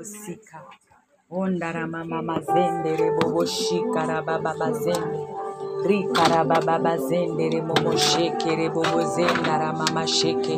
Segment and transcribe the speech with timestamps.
[0.00, 0.58] osika
[1.40, 5.20] ondaramama mazendere boboshikara baba bazende.
[5.88, 10.56] Rikara baba bazendere boboshekere bobozendara mama sheke.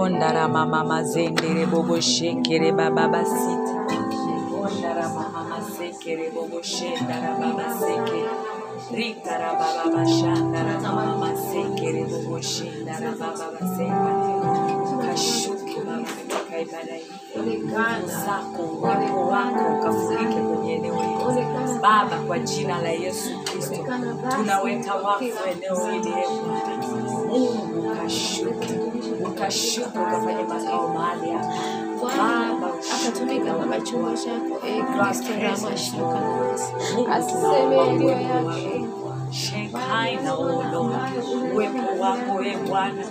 [0.00, 3.74] Ondaramama mazendere boboshekere baba basiti
[4.64, 8.22] ondaramama masekere boboshendara baba seke
[8.98, 13.46] rikara baba bashandara mama masekere boboshindara baba
[18.06, 21.12] zako uwepo wako ukafurike kwenye eneo hili.
[21.82, 23.76] Baba, kwa jina la Yesu Kristo
[24.36, 26.86] tunaweka wafu eneo hili e Bwana.
[27.28, 28.74] Mungu ukashuke,
[29.26, 31.52] ukashuke ukafanye makao mahali hapa.
[32.16, 32.72] Baba,
[33.80, 36.20] chombo chako, Kristo na mashirika
[37.28, 38.08] tunaomba uwepo
[38.44, 38.86] wako
[39.32, 43.04] Shekinah, oh Lord, uwepo wako e Bwana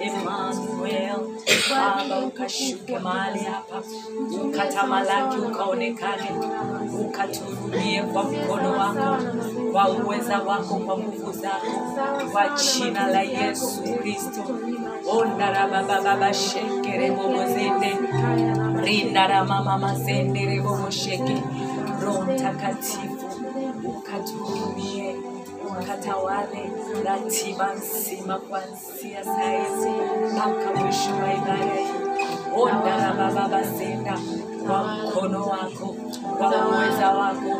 [0.00, 1.20] Emmanuel,
[1.70, 3.82] Baba ukashuke mahali hapa,
[4.44, 6.30] ukatamalaki, ukaonekane,
[7.00, 9.22] ukatuhudumie kwa mkono wako,
[9.72, 11.70] kwa uweza wako, kwa nguvu zako,
[12.32, 14.42] kwa jina la Yesu Kristo.
[15.16, 17.90] ondarabababa shekere bobozende
[18.84, 21.36] rindaramamama zendere bobosheke
[22.02, 23.26] Roho Mtakatifu
[23.84, 24.99] ukatuhudumie
[25.80, 26.70] ukatawale
[27.04, 29.90] ratiba nzima kuanzia saa hizi
[30.32, 31.90] mpaka mwisho wa ibada hii.
[32.62, 34.18] Ondara baba basenda
[34.66, 35.94] kwa mkono wako,
[36.38, 37.56] kwa uweza wako,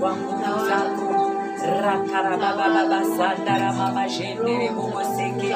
[0.00, 1.30] kwa nguvu zako.
[1.82, 5.54] Rakara baba baba sandara mama jendere boboseke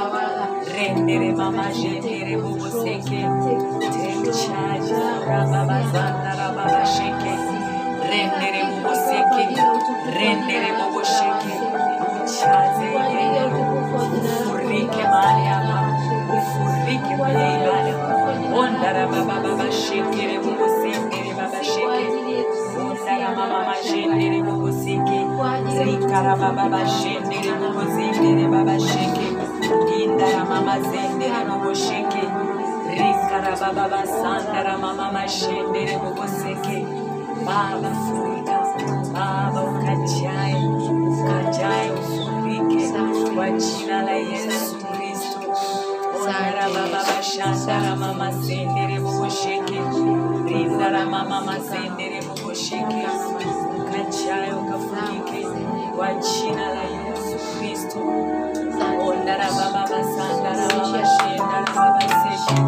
[0.77, 3.27] rendere mama jendere boboseke
[3.81, 4.93] take charge
[5.29, 7.35] rababa sandara baba sheke.
[8.11, 9.45] Rendere boboseke
[10.19, 11.55] rendere bobosheke
[37.45, 37.93] Baba,
[39.13, 40.61] Baba, Kajai,
[41.29, 42.18] Kajai,
[43.57, 45.41] jina la Yesu Kristo
[46.21, 49.81] Ondara baba bashandara mama sendere bobosheke
[50.49, 53.07] rindara mama masendere bobosheke
[53.79, 55.47] ukajae ukafurike
[55.97, 58.01] kwa jina la Yesu Kristo
[59.09, 62.61] Ondara baba basandara mama shendara baba seke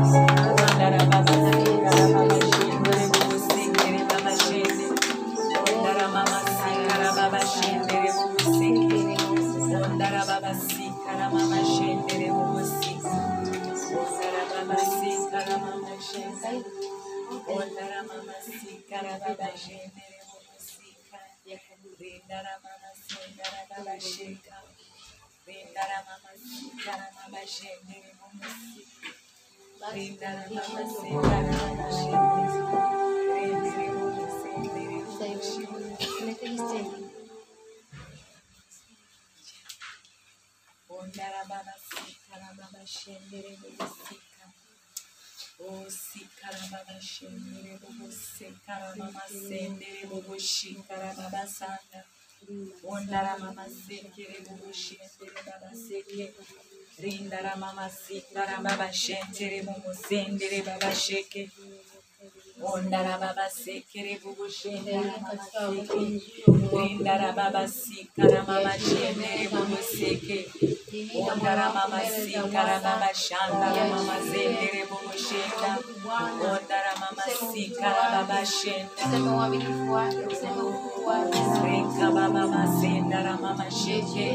[0.51, 4.87] Ondara baba sendara baba shendere bobosheke baba shende
[5.77, 7.80] Ondara mama sikara baba shendere
[16.51, 16.63] shendere
[17.57, 21.19] Ondara mama sikara baba shendere boboseka
[22.01, 24.57] Rindara mama sendara baba sheka
[25.47, 29.09] Rindara mama sikara mama shendere boboseka
[29.95, 32.63] Rindara mama sendara mama shendere
[33.35, 35.89] Rendere bobosendere boboseka
[40.99, 44.30] Ondara baba sikara baba shendere boboseka
[45.69, 52.01] O sikara baba shendere bobosekara mama sendere boboshikara baba sanda
[52.93, 56.25] Ondara mama sekere boboshendere baba seke
[57.03, 61.43] Rindara mama sikara baba shendere bobosendere baba sheke
[62.73, 66.03] Ondara baba sekere boboshendere mama seke
[66.73, 70.39] Rindara baba sikara mama shendere boboseke
[71.29, 75.73] Ondara mama sikara baba shandara mama zendere boboshenda
[76.53, 79.05] Ondara mama sikara baba shenda
[81.65, 84.27] Reka baba masendara mama sheke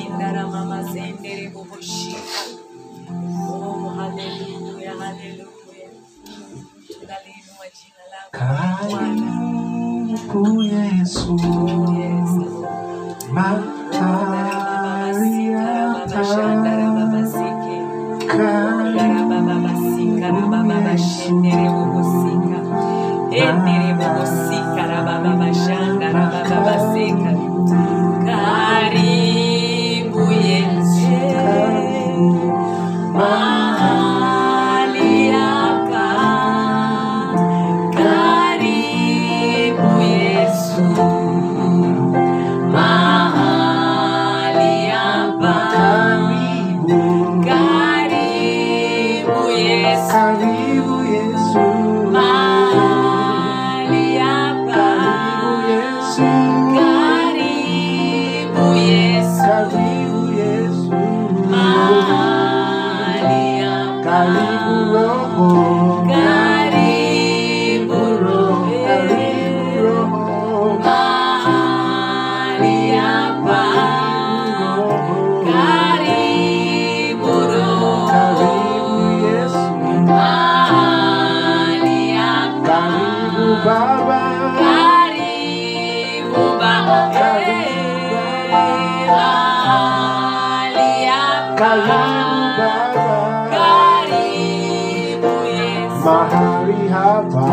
[0.00, 2.42] Indara mama zendere boboshika
[3.50, 5.55] Oh haleluya haleluya
[7.06, 9.32] Tunaliinua jina lako Bwana
[10.32, 11.36] Karibu Yesu
[11.98, 12.32] Yes
[18.84, 20.42] Ondara baba masikara
[91.56, 97.46] Kalambara Karibu Yesu mahali haba,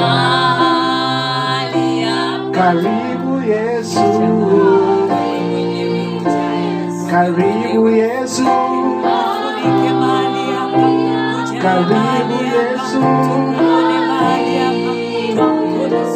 [0.00, 4.08] mahali hapa karibu Yesu
[7.10, 10.18] karibu Yesu karibu
[10.72, 11.22] Yesu
[11.62, 13.00] karibu Yesu.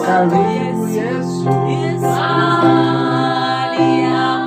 [0.07, 1.51] Karibu Yesu.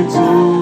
[0.00, 0.55] いつ。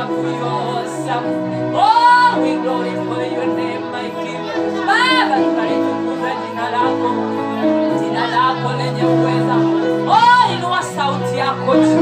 [0.00, 1.24] up for yourself.
[1.74, 4.44] Oh, we glorify your name, my King.
[4.86, 7.10] Baba, tunalitukuza jina lako,
[8.00, 9.54] jina lako lenye uweza.
[10.12, 11.97] Oh, inua sauti yako juu.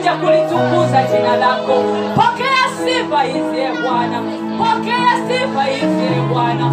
[0.00, 1.74] kuja kulitukuza jina lako.
[2.14, 4.22] Pokea sifa hizi e Bwana,
[4.58, 6.66] pokea sifa hizi e Bwana.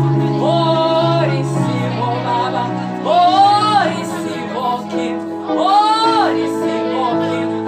[0.43, 1.17] Oh,
[2.25, 2.63] Baba,
[3.05, 7.65] oh receive oh King, oh receive oh King.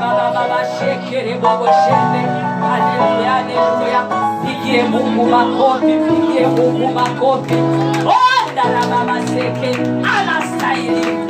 [0.00, 2.22] Baba baba shekere bobo shende.
[2.60, 4.04] Hallelujah, hallelujah.
[4.44, 7.54] Pigie Mungu makofi, pigie Mungu makofi.
[8.06, 9.76] Oh dara baba seke
[10.16, 11.29] anastahili.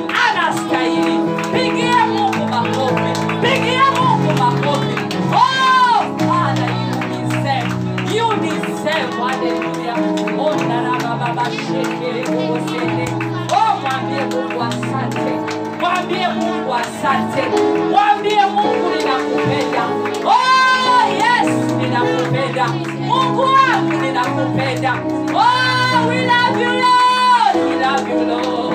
[20.25, 22.67] Oh yes, ninakupenda
[23.01, 24.93] Mungu wangu, ninakupenda.
[25.35, 28.75] Oh, we love you Lord, we love you Lord.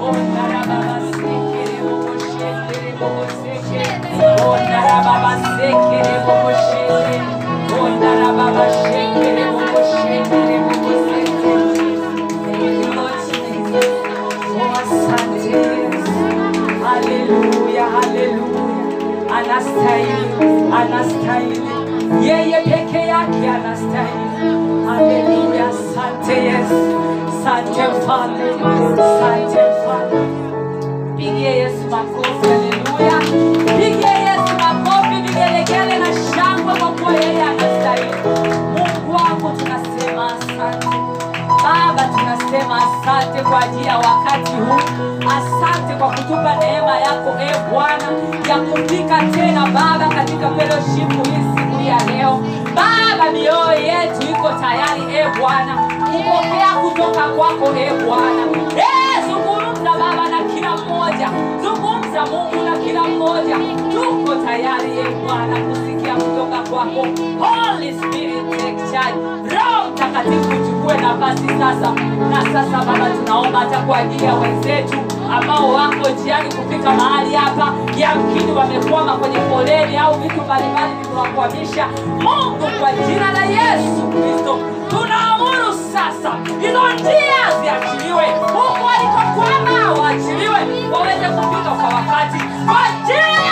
[0.00, 4.00] Oh, narababa sekere bobo shekere bobo sekere.
[4.18, 7.18] Oh, narababa sekere bobo shekere.
[7.78, 10.51] Oh, narababa shekere bobo shekere.
[19.42, 21.60] Anastahili, anastahili.
[22.26, 24.86] Yeye peke yake anastahili.
[24.86, 27.00] Haleluya, asante Yesu.
[27.28, 28.50] Asante Mfalme,
[29.02, 30.26] asante Mfalme.
[31.16, 33.61] Pigie Yesu makofi, haleluya.
[42.52, 44.80] Tunasema asante kwa ajili ya wakati huu.
[45.28, 48.04] Asante kwa kutupa neema yako e Bwana
[48.48, 52.40] ya kufika tena Baba katika fellowship hii siku ya leo.
[52.74, 55.76] Baba, mioyo yetu iko tayari e Bwana
[56.12, 58.42] kupokea kutoka kwako e Bwana.
[58.76, 61.28] Eh, zungumza Baba na kila mmoja,
[61.62, 63.56] zungumza Mungu na kila mmoja.
[63.92, 67.06] Tuko tayari e Bwana kusikia kutoka kwako.
[67.38, 68.32] Holy Spirit.
[69.52, 71.92] Roho Mtakatifu uchukue nafasi sasa.
[72.30, 74.96] Na sasa Baba, tunaomba hata kwa ajili ya wenzetu
[75.32, 81.86] ambao wako njiani kufika mahali hapa, yamkini wamekwama kwenye foleni au vitu mbalimbali vimewakwamisha.
[82.06, 84.58] Mungu, kwa jina la Yesu Kristo
[84.90, 90.60] tunaamuru sasa hizo njia ziachiliwe, huku walikokwama waachiliwe,
[90.92, 93.51] waweze kufika kwa wakati, kwa jina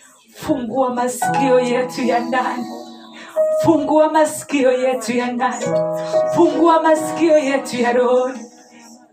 [0.45, 2.65] Fungua masikio yetu ya ndani,
[3.63, 5.65] fungua masikio yetu ya ndani,
[6.35, 8.39] fungua masikio yetu ya rohoni.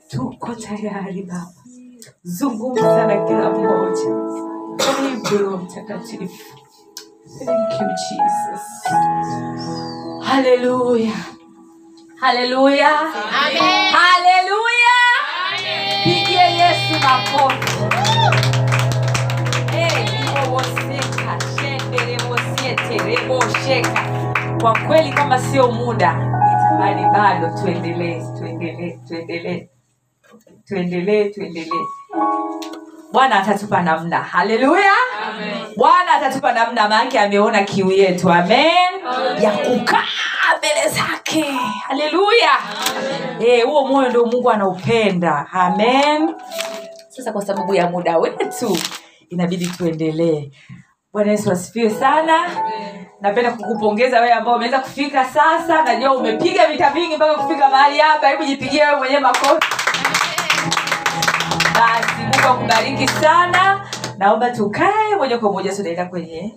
[0.08, 1.52] Tuko tayari Baba,
[2.22, 4.10] zungumza na kila mmoja.
[4.76, 6.54] Karibu Mtakatifu.
[7.38, 8.66] Thank you Jesus.
[10.28, 11.12] Haleluya,
[12.20, 12.88] haleluya,
[13.92, 14.96] haleluya.
[16.04, 17.87] Pigie Yesu makofi.
[23.28, 23.88] Shenderewosiete,
[24.60, 26.12] kwa kweli kama sio muda
[26.78, 29.68] bali bado tuendelee tuendelee tuendelee
[30.68, 31.84] tuendelee tuendelee.
[33.12, 34.18] Bwana atatupa namna.
[34.22, 34.92] Haleluya!
[35.76, 38.32] Bwana atatupa namna maake ameona kiu yetu.
[38.32, 38.92] Amen.
[39.42, 40.04] Ya kukaa
[40.58, 41.42] mbele zake.
[41.88, 42.50] Haleluya!
[43.64, 45.46] Huo huo moyo ndio mungu anaupenda.
[45.52, 46.34] Amen.
[47.08, 48.78] Sasa kwa sababu ya muda wetu
[49.30, 50.50] inabidi tuendelee
[51.12, 52.50] bwana yesu asifiwe sana.
[53.20, 58.28] Napenda kukupongeza wewe ambao umeweza kufika sasa najua umepiga vita vingi mpaka kufika mahali hapa.
[58.28, 59.68] Hebu jipigie wewe mwenyewe makofi.
[61.74, 63.90] Basi mungu akubariki sana.
[64.18, 66.54] Naomba tukae moja kwa moja tunaenda kwenye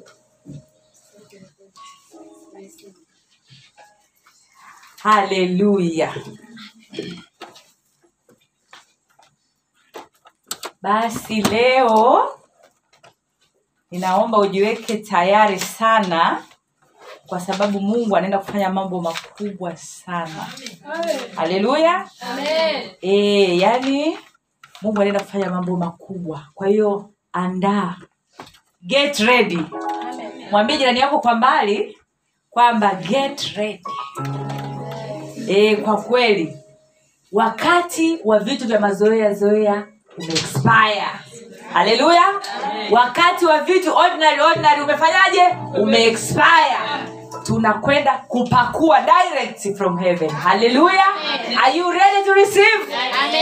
[5.03, 6.13] haleluya
[10.81, 12.29] basi leo
[13.91, 16.43] ninaomba ujiweke tayari sana
[17.27, 20.47] kwa sababu mungu anaenda kufanya mambo makubwa sana.
[21.35, 22.09] Haleluya.
[23.01, 24.17] E, yani
[24.81, 26.45] mungu anaenda kufanya mambo makubwa.
[26.53, 27.95] Kwa hiyo andaa.
[28.81, 29.59] Get ready.
[30.51, 31.97] Mwambie jirani yako kwa mbali
[32.49, 33.83] kwamba get ready.
[35.47, 36.57] E, kwa kweli.
[37.31, 41.07] Wakati wa vitu vya mazoea zoea umeexpire
[41.73, 42.23] haleluya
[42.91, 45.41] wakati wa vitu ordinary ordinary umefanyaje?
[45.81, 46.77] Umeexpire.
[47.43, 50.29] Tunakwenda kupakua direct from heaven.
[50.29, 51.05] Haleluya
[51.63, 52.85] are you ready to receive?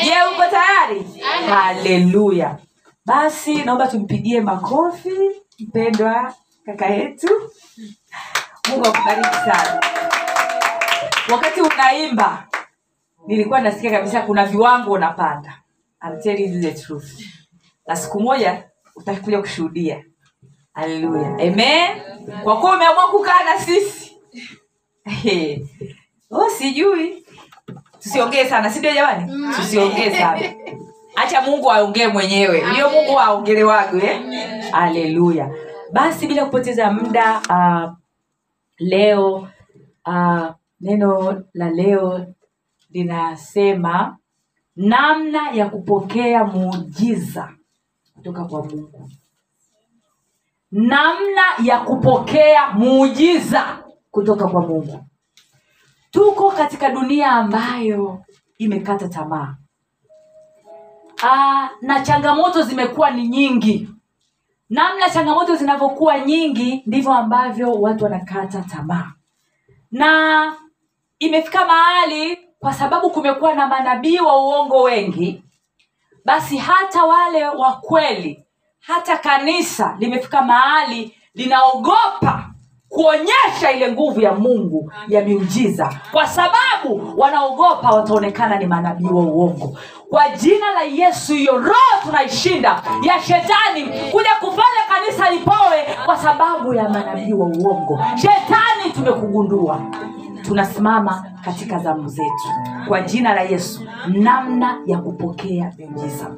[0.03, 1.05] Je uko tayari?
[1.49, 2.57] Haleluya
[3.05, 5.11] basi naomba tumpigie makofi
[5.59, 6.33] mpendwa
[6.65, 7.27] kaka yetu.
[8.69, 9.81] Mungu akubariki sana.
[11.31, 12.43] Wakati unaimba
[13.27, 15.53] nilikuwa nasikia kabisa kuna viwango unapanda.
[16.03, 17.11] I'm telling you the truth
[17.89, 18.63] na siku moja
[18.95, 20.03] utakuja kushuhudia.
[20.73, 21.27] Haleluya.
[21.27, 22.01] Amen.
[22.43, 24.17] Kwa kuwa umeamua kukaa na sisi.
[26.31, 27.25] Oh, sijui.
[27.99, 29.53] Tusiongee sana sindio jamani?
[29.55, 30.41] Tusiongee sana.
[31.15, 32.63] Hacha mungu aongee mwenyewe.
[32.71, 34.21] Ndio mungu aongelewagwe
[34.71, 35.49] haleluya.
[35.91, 37.91] Basi bila kupoteza muda uh,
[38.77, 39.47] leo
[40.07, 40.47] uh,
[40.81, 42.25] neno la leo
[42.89, 44.17] linasema
[44.75, 47.49] namna ya kupokea muujiza
[48.19, 49.09] kutoka kwa mungu.
[50.71, 55.03] Namna ya kupokea muujiza kutoka kwa mungu.
[56.11, 58.23] Tuko katika dunia ambayo
[58.57, 59.55] imekata tamaa.
[61.23, 63.89] Aa, na changamoto zimekuwa ni nyingi.
[64.69, 69.11] Namna changamoto zinavyokuwa nyingi ndivyo ambavyo watu wanakata tamaa.
[69.91, 70.53] Na
[71.19, 75.43] imefika mahali kwa sababu kumekuwa na manabii wa uongo wengi
[76.25, 78.45] basi hata wale wa kweli
[78.79, 82.45] hata kanisa limefika mahali linaogopa
[82.89, 85.93] kuonyesha ile nguvu ya mungu ya miujiza.
[86.11, 89.77] Kwa sababu wanaogopa wataonekana ni manabii wa uongo.
[90.09, 96.73] Kwa jina la yesu hiyo roho tunaishinda ya shetani kuja kufanya kanisa lipoe kwa sababu
[96.73, 97.99] ya manabii wa uongo.
[98.15, 99.81] Shetani tumekugundua
[100.49, 102.49] tunasimama katika zamu zetu.
[102.87, 106.35] Kwa jina la yesu namna ya kupokea miujiza.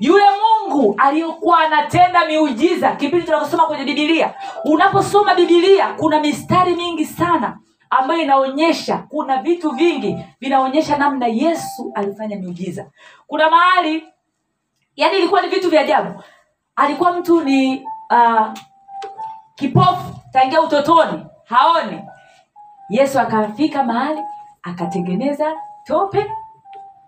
[0.00, 4.34] Yule mungu aliyokuwa anatenda miujiza kipindi tunakosoma kwenye bibilia
[4.64, 7.58] unaposoma bibilia kuna mistari mingi sana
[7.90, 12.86] ambayo inaonyesha kuna vitu vingi vinaonyesha namna yesu alifanya miujiza.
[13.26, 14.04] Kuna mahali
[14.96, 16.22] yani ilikuwa ni vitu vya ajabu.
[16.76, 18.46] Alikuwa mtu ni uh,
[19.54, 22.00] kipofu tangia utotoni haoni
[22.90, 24.20] yesu akafika mahali
[24.62, 26.30] akatengeneza tope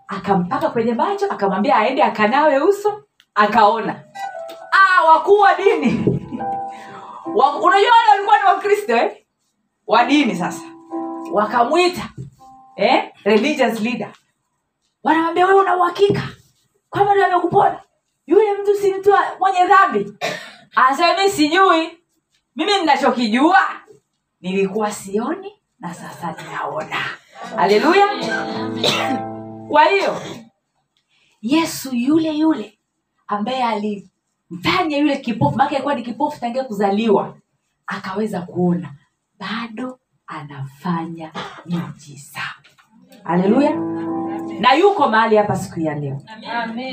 [0.07, 3.03] akampaka kwenye macho akamwambia aende akanawe uso
[3.35, 4.03] akaona.
[4.71, 6.05] Ah, wakuu wa dini.
[7.35, 9.25] Unajua wale walikuwa ni wakristo eh?
[9.87, 10.61] wa dini sasa.
[11.31, 12.09] Wakamwita
[12.75, 13.11] eh?
[13.23, 14.11] religious leader.
[15.03, 16.21] Wanamwambia wewe una uhakika
[16.89, 17.79] kwamba ndio amekupona?
[18.27, 20.13] Yule mtu si mtu mwenye dhambi.
[20.75, 21.97] Anasema mi sijui.
[22.55, 23.59] Mimi ninachokijua
[24.41, 26.95] nilikuwa sioni na sasa ninaona.
[27.55, 28.05] Haleluya.
[29.69, 30.21] Kwa hiyo
[31.41, 32.79] yesu yule yule
[33.27, 37.37] ambaye alimfanya yule kipofu maake alikuwa ni kipofu tangia kuzaliwa
[37.87, 38.93] akaweza kuona
[39.39, 41.31] bado anafanya
[41.65, 42.41] miujiza.
[43.23, 43.71] Haleluya
[44.59, 46.17] na yuko mahali hapa siku ya leo.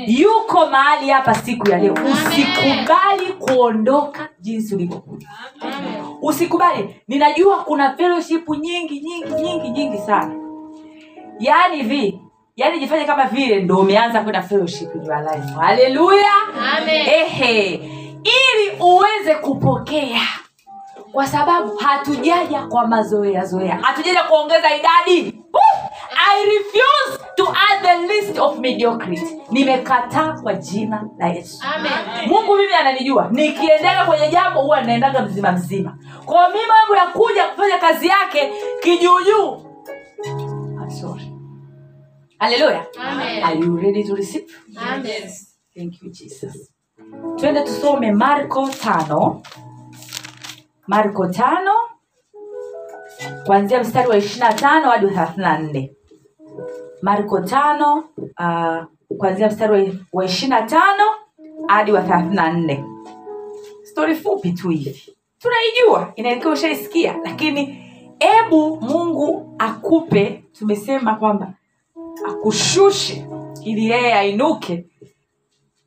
[0.07, 1.93] Yuko mahali hapa siku ya leo.
[1.93, 5.27] Usikubali kuondoka jinsi ulivyokuja.
[6.21, 6.95] Usikubali.
[7.07, 10.35] Ninajua kuna fellowship nyingi nyingi nyingi nyingi sana.
[11.39, 12.21] Yaani hivi
[12.55, 15.53] yaani jifanye kama vile ndo umeanza kwenda fellowship in your life.
[15.59, 16.31] Haleluya
[17.05, 17.73] ehe.
[18.23, 20.21] Ili uweze kupokea.
[21.11, 23.79] Kwa sababu hatujaja kwa mazoea zoea.
[23.81, 25.37] Hatujaja kuongeza idadi.
[25.53, 25.70] Woo!
[26.15, 29.41] I refuse to add the list of mediocrity.
[29.51, 31.63] Nimekataa kwa jina la yesu.
[31.75, 32.29] Amen.
[32.29, 33.29] mungu mimi ananijua.
[33.31, 35.97] Nikiendaga kwenye jambo huwa naendaga mzima mzima.
[36.25, 38.51] Kwa mimi mambo ya kuja kufanya kazi yake
[38.83, 39.65] kijuujuu.
[40.81, 41.31] I'm sorry.
[42.39, 42.85] Hallelujah.
[42.99, 43.43] Amen.
[43.43, 44.45] are you ready to receive?
[44.77, 45.29] Amen.
[45.77, 46.71] thank you jesus.
[47.35, 49.41] Twende tusome marko tano.
[50.87, 51.71] Marko tano
[53.45, 55.91] kuanzia mstari wa ishiri na tano hadi wa thelathini na nne
[57.01, 58.03] marko tano
[58.39, 58.83] uh,
[59.17, 61.03] kuanzia mstari wa- wa ishiri na tano
[61.67, 62.85] hadi wa thelathini na nne.
[63.83, 65.15] Stori fupi tu hivi.
[65.39, 67.83] Tunaijua inaelekea ushaisikia lakini
[68.19, 71.53] ebu mungu akupe tumesema kwamba
[72.27, 73.27] akushushe
[73.65, 74.85] ili yeye ainuke.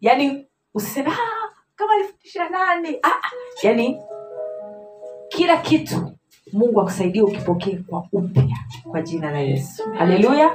[0.00, 3.30] Yani usiseme "Ah, kama alifundisha nani ah, ah."
[3.62, 3.98] yani
[5.28, 6.12] kila kitu
[6.52, 8.44] mungu akusaidie ukipokee kwa upya
[8.90, 9.82] kwa jina la yesu.
[9.98, 10.50] Haleluya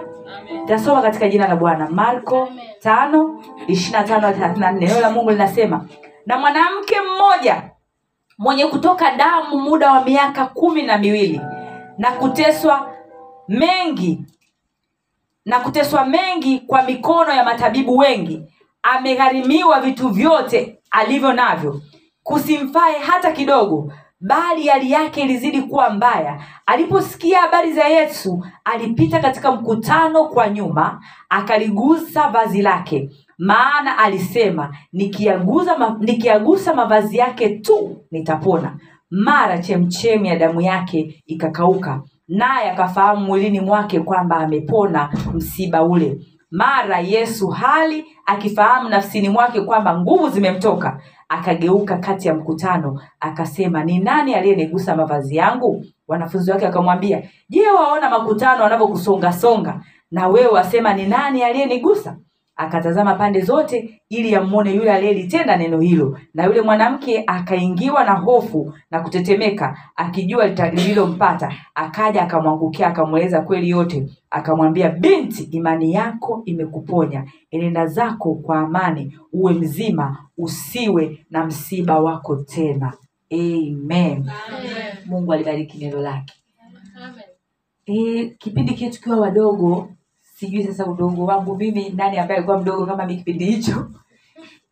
[0.68, 1.90] tasoma katika jina la bwana.
[1.90, 4.86] Marko tano ishirina tano thelathini na nne.
[4.88, 5.86] Neno la mungu linasema
[6.26, 7.64] na mwanamke mmoja
[8.38, 11.42] mwenye kutoka damu muda wa miaka kumi na miwili
[11.98, 12.90] na kuteswa
[13.48, 14.22] mengi
[15.46, 18.42] na kuteswa mengi kwa mikono ya matabibu wengi
[18.84, 21.82] amegharimiwa vitu vyote alivyo navyo
[22.24, 26.42] kusimfae hata kidogo bali hali yake ilizidi kuwa mbaya.
[26.66, 33.10] Aliposikia habari za yesu alipita katika mkutano kwa nyuma akaligusa vazi lake.
[33.38, 38.76] Maana alisema nikiaguza nikiagusa mavazi yake tu nitapona.
[39.10, 46.18] Mara chemchemi ya damu yake ikakauka naye akafahamu mwilini mwake kwamba amepona msiba ule.
[46.52, 54.00] Mara yesu hali akifahamu nafsini mwake kwamba nguvu zimemtoka akageuka kati ya mkutano akasema ni
[54.00, 55.86] nani aliyenigusa mavazi yangu?
[56.08, 59.82] Wanafunzi wake wakamwambia je waona makutano wanavyokusongasonga?
[60.12, 62.18] Na wewe wasema ni nani aliyenigusa
[62.60, 66.20] akatazama pande zote ili amuone yule aliyelitenda neno hilo.
[66.34, 71.54] Na yule mwanamke akaingiwa na hofu na kutetemeka akijua lililompata.
[71.76, 74.10] Akaja akamwangukia akamweleza kweli yote.
[74.30, 77.26] Akamwambia binti imani yako imekuponya.
[77.52, 82.94] Enenda zako kwa amani uwe mzima usiwe na msiba wako tena.
[83.34, 84.30] Amen.
[85.06, 86.34] Mungu alibariki neno lake.
[87.86, 89.90] E, kipindi kile tukiwa wadogo
[90.40, 93.92] sijui sasa udogo wangu mimi nani ambaye alikuwa mdogo kama mi kipindi hicho.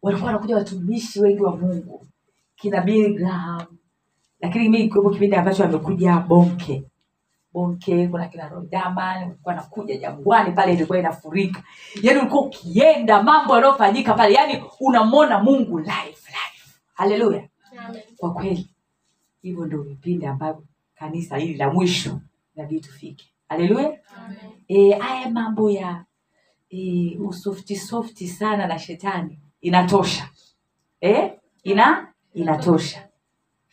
[0.01, 2.07] Walikuwa wanakuja watumishi wengi wa mungu.
[2.55, 3.65] Kina Billy Graham.
[4.39, 6.83] Lakini mi kiwepo kipindi ambacho amekuja bonke.
[7.53, 11.63] Bonke kuna kina rodaman ulikuwa nakuja jangwani pale ilikuwa inafurika.
[12.01, 15.91] Yaani ulikuwa ukienda mambo yanayofanyika pale yaani unamwona mungu live
[16.27, 16.75] live.
[16.93, 17.47] Haleluya.
[18.17, 18.69] Kwa kweli
[19.41, 20.63] hivyo ndio vipindi ambavyo
[20.95, 22.19] kanisa hili la mwisho
[22.55, 23.97] inabidi tufike haleluya
[24.67, 26.05] e, haya mambo ya
[26.69, 29.39] e, usofti softi sana na shetani.
[29.61, 30.29] Inatosha.
[31.01, 31.31] E,
[31.63, 33.07] ina inatosha.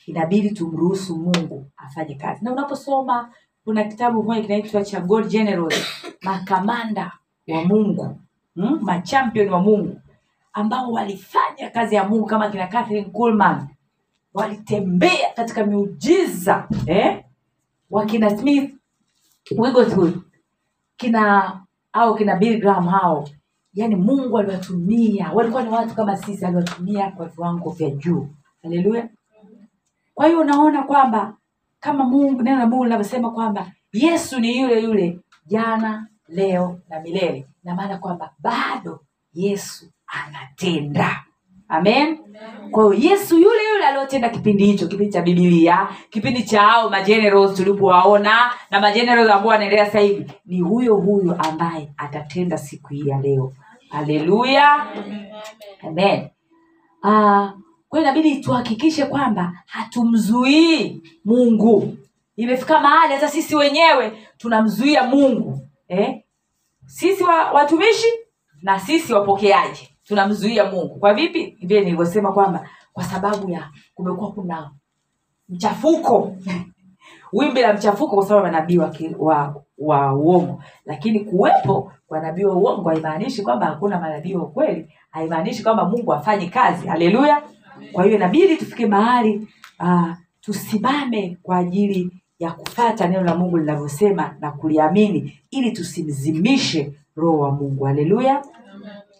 [0.06, 2.44] Inabidi tumruhusu mungu afanye kazi.
[2.44, 3.32] Na unaposoma
[3.64, 5.86] kuna kitabu moja kinaitwa cha god generals
[6.22, 7.12] makamanda
[7.48, 8.18] wa mungu.
[8.56, 8.78] Mm?
[8.82, 10.00] machampion wa mungu.
[10.52, 13.68] Ambao walifanya kazi ya mungu kama kina Catherine Kuhlman.
[14.34, 17.24] Walitembea katika miujiza eh?
[17.90, 18.74] wakina smith
[19.50, 20.16] Wigglesworth
[20.96, 21.60] kina
[21.92, 23.28] au kina Billy hao.
[23.74, 25.30] Yani mungu aliwatumia.
[25.32, 28.28] Walikuwa ni watu kama sisi aliwatumia kwa viwango vya juu.
[28.62, 29.08] Haleluya.
[30.14, 31.36] Kwa hiyo unaona kwamba
[31.80, 37.46] kama mungu neno la mungu linavyosema kwamba yesu ni yule yule jana leo na milele.
[37.64, 39.00] Na maana kwamba bado
[39.34, 41.24] yesu anatenda
[41.68, 42.18] amen.
[42.70, 48.52] Kwa yesu yule yule aliyotenda kipindi hicho kipindi cha bibilia kipindi cha ao magenerals tulipowaona
[48.70, 50.00] na magenerals ambao wanaendelea sasa
[50.46, 53.52] ni huyo huyo ambaye atatenda siku hii ya leo.
[53.90, 54.86] Haleluya
[55.88, 56.28] amen.
[57.92, 61.96] Hiyo inabidi tuhakikishe kwamba hatumzuii mungu.
[62.36, 66.20] Imefika mahali hata sisi wenyewe tunamzuia mungu eh?
[66.86, 68.06] sisi wa, watumishi
[68.62, 70.94] na sisi wapokeaji tunamzuia mungu.
[70.94, 71.56] Kwa vipi?
[71.62, 74.70] Vile nilivyosema kwamba kwa sababu ya kumekuwa kuna
[75.48, 76.36] mchafuko.
[77.32, 80.62] Wimbi la mchafuko kwa sababu manabii wa, wa, wa uongo.
[80.86, 86.10] Lakini kuwepo kwa nabii wa uongo haimaanishi kwamba hakuna manabii wa ukweli haimaanishi kwamba mungu
[86.10, 86.86] hafanyi kazi.
[86.86, 87.42] Haleluya!
[87.92, 89.48] Kwa hiyo inabidi tufike mahali
[89.80, 97.38] uh, tusimame kwa ajili ya kufata neno la mungu linavyosema na kuliamini ili tusimzimishe roho
[97.38, 97.84] wa mungu.
[97.84, 98.42] Haleluya!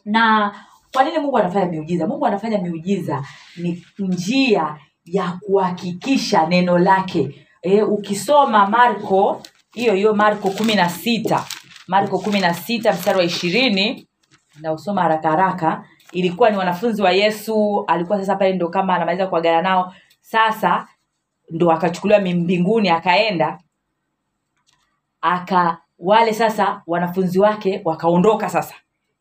[0.05, 0.55] Na
[0.95, 2.07] kwa nini mungu anafanya miujiza?
[2.07, 3.23] Mungu anafanya miujiza
[3.57, 7.47] ni njia ya kuhakikisha neno lake.
[7.63, 9.43] E, ukisoma marko
[9.73, 11.45] hiyo hiyo marko kumi na sita
[11.89, 14.09] marko kumi na sita mstari wa ishirini
[14.61, 15.85] nausoma haraka haraka.
[16.13, 20.89] Ilikuwa ni wanafunzi wa yesu alikuwa sasa pale ndo kama anamaliza kuagana nao sasa
[21.51, 23.59] ndo akachukuliwa mbinguni akaenda
[25.21, 28.75] aka wale sasa wanafunzi wake wakaondoka sasa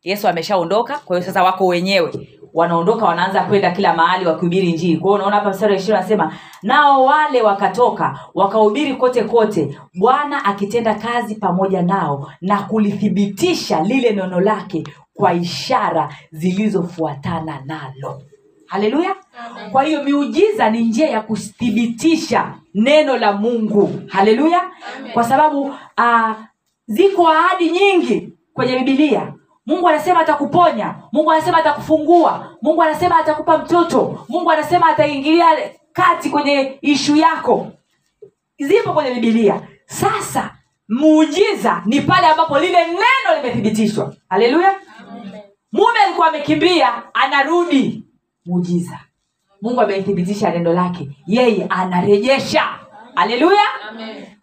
[0.04, 2.12] yesu ameshaondoka kwa hiyo sasa wako wenyewe.
[2.54, 6.34] Wanaondoka wanaanza kwenda kila mahali wakihubiri njii kwa hiyo unaona hapa mstari wa ishirini anasema
[6.62, 14.40] nao wale wakatoka wakahubiri kote kote bwana akitenda kazi pamoja nao na kulithibitisha lile neno
[14.40, 14.84] lake
[15.14, 18.22] kwa ishara zilizofuatana nalo.
[18.66, 19.14] Haleluya!
[19.72, 24.00] Kwa hiyo miujiza ni njia ya kuthibitisha neno la mungu.
[24.08, 24.62] Haleluya!
[25.12, 25.60] Kwa sababu
[25.98, 26.30] uh,
[26.86, 29.33] ziko ahadi nyingi kwenye bibilia
[29.66, 35.46] mungu anasema atakuponya mungu anasema atakufungua mungu anasema atakupa mtoto mungu anasema ataingilia
[35.92, 37.66] kati kwenye ishu yako.
[38.58, 40.50] Zipo kwenye bibilia sasa
[40.88, 44.14] muujiza ni pale ambapo lile neno limethibitishwa.
[44.28, 44.74] Haleluya.
[45.72, 48.04] Mume alikuwa amekimbia anarudi.
[48.46, 48.98] Muujiza.
[49.62, 51.08] Mungu amethibitisha neno lake.
[51.26, 52.64] Yeye anarejesha.
[53.14, 53.62] Haleluya.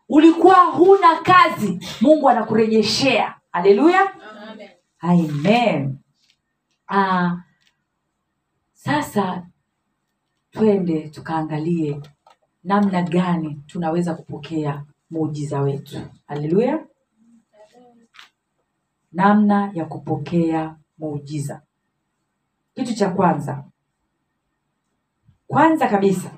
[0.09, 3.33] Ulikuwa huna kazi mungu anakurejeshea.
[3.51, 4.11] Haleluya
[5.01, 5.97] amen.
[6.87, 7.43] Ah,
[8.73, 9.47] sasa
[10.51, 12.01] twende tukaangalie
[12.63, 16.01] namna gani tunaweza kupokea muujiza wetu.
[16.27, 16.85] Haleluya.
[19.11, 21.61] Namna ya kupokea muujiza.
[22.73, 23.63] Kitu cha kwanza.
[25.47, 26.31] Kwanza kabisa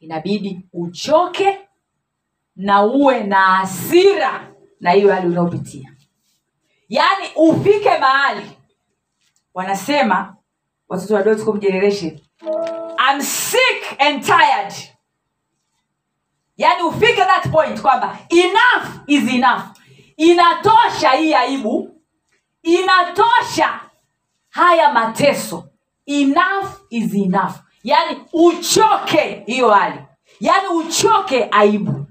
[0.00, 1.58] inabidi uchoke
[2.56, 5.91] na uwe na hasira na hiyo hali unayopitia
[6.92, 8.50] yaani ufike mahali
[9.54, 10.36] wanasema
[10.88, 12.20] watoto wa dotcom generation.
[13.10, 14.74] I'm sick and tired.
[16.56, 19.62] Yaani ufike that point kwamba enough is enough.
[20.16, 22.00] Inatosha hii aibu.
[22.62, 23.80] Inatosha
[24.50, 25.64] haya mateso.
[26.06, 27.54] Enough is enough.
[27.84, 30.00] Yaani uchoke hiyo hali.
[30.40, 32.06] Yaani uchoke aibu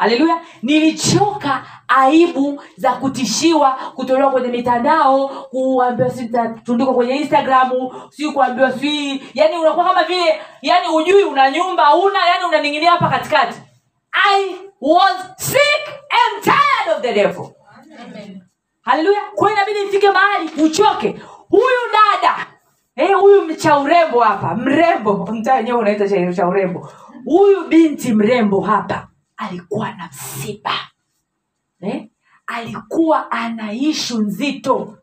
[0.00, 9.22] haleluya nilichoka aibu za kutishiwa kutolewa kwenye mitandao kuambiwa sitatundikwa kwenye instagramu si kuambiwa si
[9.34, 13.58] yani unakuwa kama vile yani ujui una nyumba una yani unaning'inia hapa katikati.
[14.12, 17.46] I was sick and tired of the devil.
[18.82, 21.20] Haleluya kwayo inabidi nifike mahali uchoke.
[21.48, 22.46] Huyu dada
[22.96, 26.88] eh, huyu cha urembo hapa mrembo mtaa wenyewe unaita cha cha urembo.
[27.24, 29.09] Huyu binti mrembo hapa
[29.40, 30.72] alikuwa na msiba.
[31.80, 32.06] Eh?
[32.46, 34.98] alikuwa ana ishu nzito.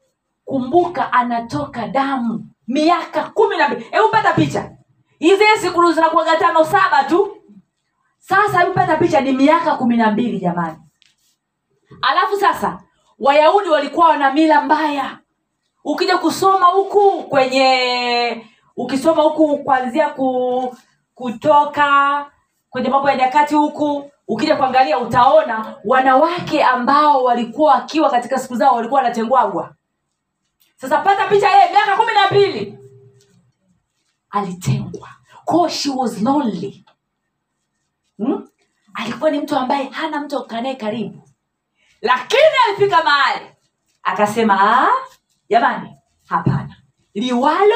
[0.46, 3.86] Kumbuka anatoka damu miaka kumi na mbili.
[3.92, 4.72] Hebu pata picha.
[5.20, 7.38] Hizi sikulu zinakuaga tano saba tu.
[8.18, 10.78] Sasa hebu pata picha ni miaka kumi na mbili jamani.
[12.02, 12.82] Alafu sasa
[13.20, 15.20] wayahudi walikuwa wana mila mbaya.
[15.84, 18.46] Ukija kusoma huku kwenye
[18.78, 20.76] ukisoma huku kuanzia ku,
[21.16, 22.26] kutoka
[22.70, 28.76] kwenye mambo ya nyakati huku ukija kuangalia utaona wanawake ambao walikuwa wakiwa katika siku zao
[28.76, 29.76] walikuwa wanatengwagwa
[30.76, 32.80] sasa pata picha yeye miaka kumi na mbili.
[34.30, 35.10] Alitengwa.
[35.46, 36.86] Kwa she was lonely.
[38.18, 38.48] Hmm?
[38.94, 41.30] alikuwa ni mtu ambaye hana mtu akanae karibu.
[42.02, 43.46] Lakini alifika mahali
[44.04, 44.90] akasema "Ah,
[45.50, 45.90] jamani
[46.26, 46.76] hapana.
[47.14, 47.76] Liwalo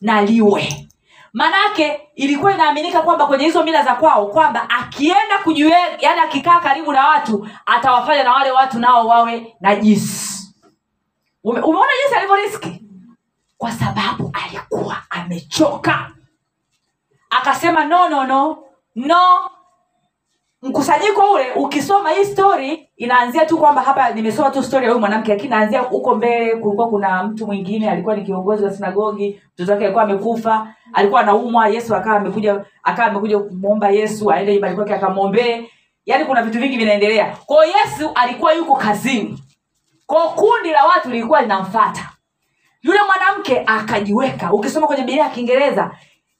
[0.00, 0.88] na liwe
[1.32, 6.92] manake ilikuwa inaaminika kwamba kwenye hizo mila za kwao kwamba akienda kujiwe yani akikaa karibu
[6.92, 10.54] na watu atawafanya na wale watu nao wawe najisi.
[11.44, 12.82] Ume, umeona jinsi alivyoriski
[13.58, 16.10] kwa sababu alikuwa amechoka.
[17.30, 18.64] Akasema no no no.
[18.94, 19.50] No
[20.62, 25.30] mkusanyiko ule ukisoma hii story inaanzia tu kwamba hapa nimesoma tu story ya huyu mwanamke
[25.32, 29.84] lakini naanzia huko mbele kulikuwa kuna mtu mwingine alikuwa ni kiongozi wa sinagogi mtoto wake
[29.84, 35.70] alikuwa amekufa alikuwa anaumwa yesu akawa amekuja akawa amekuja kumwomba yesu aende nyumbani kwake akamwombee.
[36.06, 37.36] Yaani kuna vitu vingi vinaendelea.
[37.46, 39.42] Kwao yesu alikuwa yuko kazini.
[40.06, 42.08] Kwao kundi la watu lilikuwa linamfata
[42.82, 44.52] yule mwanamke akajiweka.
[44.52, 45.90] Ukisoma kwenye bilia ya kiingereza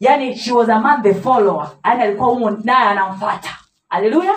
[0.01, 1.71] yani she was among the follower.
[1.85, 3.51] Yani alikuwa humo naye anamfata
[3.93, 4.35] haleluya.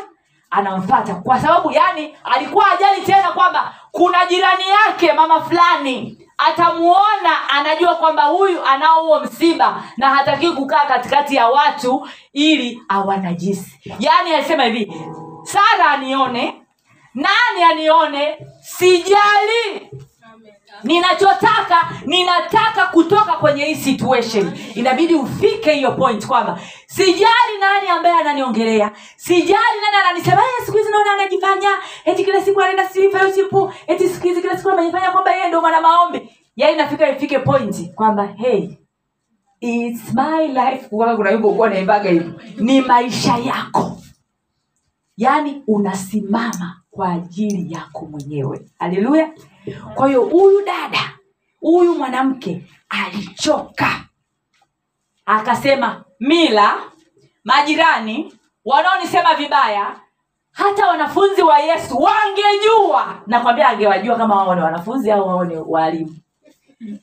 [0.52, 6.18] Anamfata kwa sababu yani alikuwa ajali tena kwamba kuna jirani yake mama fulani.
[6.38, 13.80] Atamuona anajua kwamba huyu anao huo msiba na hatakii kukaa katikati ya watu ili awanajisi.
[14.00, 14.94] Yaani alisema hivi
[15.44, 16.62] sara anione
[17.14, 18.38] nani anione?
[18.62, 19.90] Sijali.
[20.84, 24.58] Ninachotaka ninataka kutoka kwenye hii situation.
[24.76, 26.60] Inabidi ufike hiyo point kwamba
[26.96, 28.92] sijali nani ambaye ananiongelea.
[29.16, 31.70] Sijali nani ananisema "Eh, siku hizi naona anajifanya
[32.06, 33.12] eti kila siku anaenda sijui
[33.88, 36.30] eti siku hizi kila siku amejifanya kwamba yeye ndo mwana maombi.
[36.56, 38.70] Yaani nafika ifike pointi kwamba hey
[39.60, 40.88] it's my life.
[40.90, 43.98] Kuwa naimbaga hivyo ni maisha yako.
[45.18, 48.62] Yaani unasimama kwa ajili yako mwenyewe.
[48.80, 49.30] Haleluya.
[49.96, 51.14] Kwa hiyo huyu dada
[51.60, 54.06] huyu mwanamke alichoka
[55.26, 56.74] akasema mila
[57.44, 58.34] majirani
[58.66, 59.96] wanaonisema vibaya
[60.52, 63.22] hata wanafunzi wa yesu wangejua.
[63.28, 66.16] Nakwambia angewajua kama wao ni wanafunzi au wao ni walimu.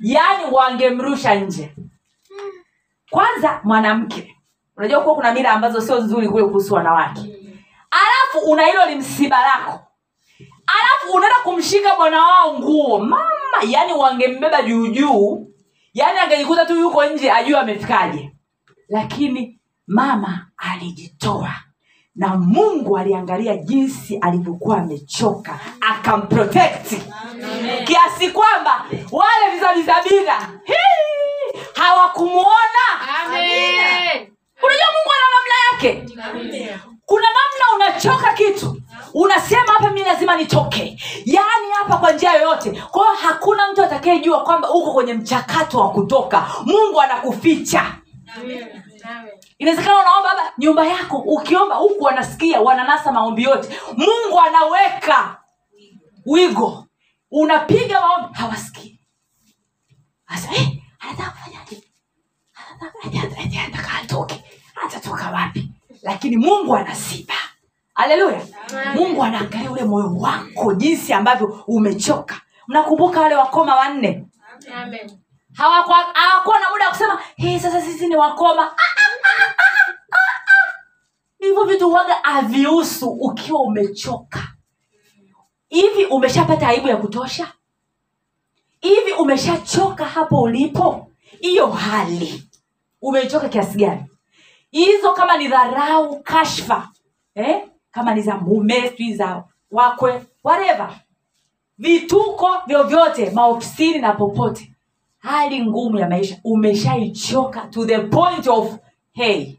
[0.01, 1.75] Yaani wangemrusha nje.
[3.11, 4.37] Kwanza mwanamke.
[4.77, 7.21] Unajua kuwa kuna mila ambazo sio nzuri kule kuhusu wanawake.
[7.91, 9.81] Alafu una hilo limsiba lako.
[10.67, 12.99] Alafu unaenda kumshika bwana wao nguo.
[12.99, 13.25] Mama
[13.67, 15.47] yani wangembeba juu
[15.95, 18.33] yani angejikuta tu yuko nje ajue amefikaje.
[18.89, 21.55] Lakini mama alijitoa
[22.15, 27.03] na mungu aliangalia jinsi alivyokuwa amechoka akamprotekti
[27.85, 30.49] kiasi kwamba wale vizabizabira
[31.75, 32.87] hawakumuona.
[34.63, 36.05] Unajua mungu ana namna yake
[37.13, 38.83] kuna namna unachoka kitu
[39.15, 41.03] unasema hapa mi lazima nitoke.
[41.25, 42.71] Yaani hapa kwa njia yoyote.
[42.91, 46.47] Kwayo hakuna mtu atakayejua kwamba uko kwenye mchakato wa kutoka.
[46.65, 47.95] Mungu anakuficha.
[49.59, 51.19] Inawezekana unaomba baba nyumba yako.
[51.19, 53.79] Ukiomba huku wanasikia wananasa maombi yote.
[53.97, 55.37] Mungu anaweka
[56.27, 56.87] wigo.
[57.31, 58.99] Unapiga maombi hawasikii.
[60.57, 60.69] Eh,
[61.01, 61.83] anataka kufanyaje
[63.61, 64.45] anataka atoke.
[64.87, 65.72] Atatoka wapi
[66.03, 67.35] lakini mungu anasiba
[67.95, 68.41] haleluya.
[68.95, 72.41] Mungu anaangalia ule moyo wako jinsi ambavyo umechoka.
[72.69, 74.25] Mnakumbuka wale wakoma wanne?
[75.53, 78.63] Hawakuwa hawakuwa na muda wa kusema hey, sasa sisi ni wakoma.
[78.63, 78.75] Ah,
[79.25, 80.73] ah, ah,
[81.39, 84.49] hivyo vitu waga havihusu ukiwa umechoka.
[85.69, 87.53] Hivi umeshapata aibu ya kutosha?
[88.81, 91.11] Hivi umeshachoka hapo ulipo?
[91.41, 92.49] Hiyo hali.
[93.03, 94.05] Umeichoka kiasi gani
[94.73, 96.89] hizo kama ni dharau kashfa
[97.35, 97.69] eh?
[97.91, 101.01] kama ni za mume sijui za wakwe whatever.
[101.79, 104.73] Vituko vyovyote maofisini na popote.
[105.19, 106.41] Hali ngumu ya maisha.
[106.45, 108.77] Umeshaichoka to the point of
[109.13, 109.55] hey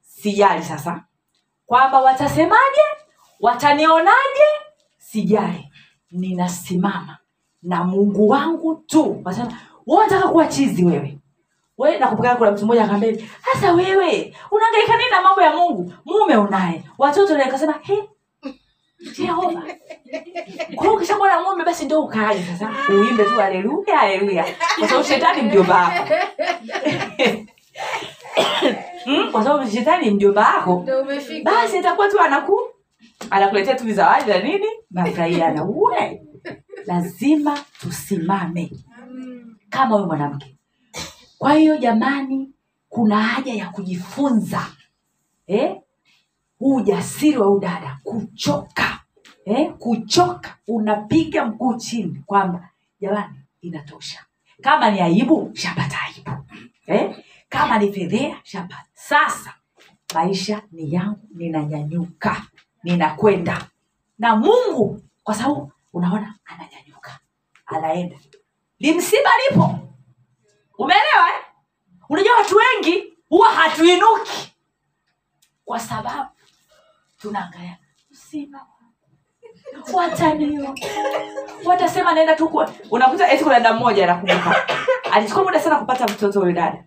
[0.00, 1.04] sijali sasa.
[1.66, 2.80] Kwamba watasemaje?
[3.40, 4.48] Watanionaje?
[4.98, 5.68] Sijali.
[6.10, 7.18] Ninasimama.
[7.62, 9.20] Na mungu wangu tu.
[9.24, 11.18] Wasema wewe kuwa chizi wewe
[11.78, 15.92] we nakumbuka kuna mtu mmoja akaambia hivi sasa wewe unaangaika nini na mambo ya mungu?
[16.04, 18.02] Mume unaye watoto naye kasema he
[19.16, 19.62] jehova.
[20.76, 24.44] Kwa mume basi ndo ukaaje sasa uimbe tu haleluya haleluya.
[24.78, 26.14] Kwa sababu shetani mjomba wako
[29.06, 30.86] Mm, kwa sababu shetani mjomba wako
[31.42, 32.60] basi atakuwa tu anaku
[33.30, 36.22] anakuletea tu vizawadi na nini nafurahiana we
[36.86, 38.70] lazima tusimame.
[39.70, 40.51] Kama huyu mwanamke
[41.42, 42.50] kwa hiyo jamani
[42.88, 44.66] kuna haja ya kujifunza
[45.46, 45.80] eh?
[46.58, 49.00] huu ujasiri wa udada kuchoka
[49.44, 49.72] eh?
[49.78, 52.68] kuchoka unapiga mguu chini kwamba
[53.00, 54.24] jamani inatosha
[54.60, 56.44] kama ni aibu shapata aibu
[56.86, 57.24] eh?
[57.48, 59.54] kama ni fedhea shapata sasa
[60.14, 62.42] maisha ni yangu ninanyanyuka
[62.82, 63.66] ninakwenda
[64.18, 67.18] na mungu kwa sababu unaona ananyanyuka
[67.66, 68.16] anaenda
[68.78, 69.78] limsiba lipo
[70.84, 71.44] umeelewa eh?
[72.08, 74.54] unajua watu wengi huwa hatuinuki
[75.64, 76.28] kwa sababu
[77.18, 77.78] tunaangalia
[78.10, 78.66] msiba
[79.92, 80.74] watanio
[81.64, 84.66] watasema naenda tu unakuta eti kuna dada mmoja nakumbuka
[85.12, 86.84] alichukua muda sana kupata mtoto huyo dada.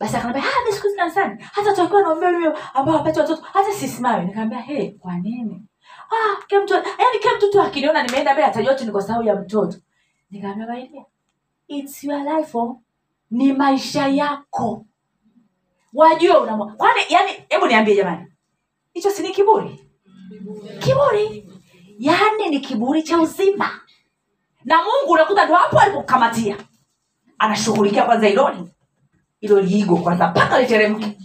[0.00, 4.24] Basi akanambia "Ah, mimi siku kanisani hata tukiwa naombea mimi ambao wapate watoto hata sisimame
[4.24, 5.62] nikamwambia hey kwa nini?
[6.10, 9.34] Ah kila mtoto yani kila mtoto akiniona nimeenda mbele atajua tu ni kwa sababu ya
[9.34, 9.76] mtoto.
[10.30, 11.04] Nikamwambia baidia
[11.68, 12.80] it's your life oh.
[13.30, 14.86] ni maisha yako.
[15.92, 16.72] Wajue unamwa.
[16.72, 18.26] Kwani yani hebu niambie jamani.
[18.94, 19.84] Hicho si ni kiburi?
[20.78, 21.48] Kiburi.
[21.98, 23.80] Yaani ni kiburi cha uzima.
[24.64, 26.56] Na mungu unakuta ndo hapo alipokamatia.
[27.38, 28.70] Anashughulikia kwanza iloni
[29.40, 31.18] ilo liigo kwanza mpaka literemke.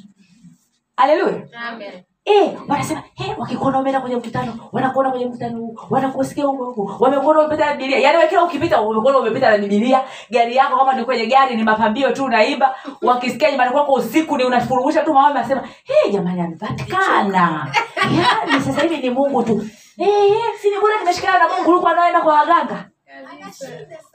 [0.98, 2.04] Haleluya Amen.
[2.26, 7.40] Eh, wanasema hey, wakikuona umeenda kwenye mkutano wanakuona kwenye mkutano huu wanakusikia huko huko wamekuona
[7.40, 11.26] umepita na yaani wewe kila ukipita wamekuona umepita na bibilia gari yako kama ni kwenye
[11.26, 16.12] gari ni mapambio tu unaimba wakisikia nyumbani kwako usiku ni unafurugusha tu mawame asema hey,
[16.12, 17.68] jamani amepatikana.
[18.18, 19.66] Yaani sasa hivi ni mungu tu.
[19.98, 22.90] Hey, hey, si ni bora nimeshikana na mungu ulikuwa anaenda kwa waganga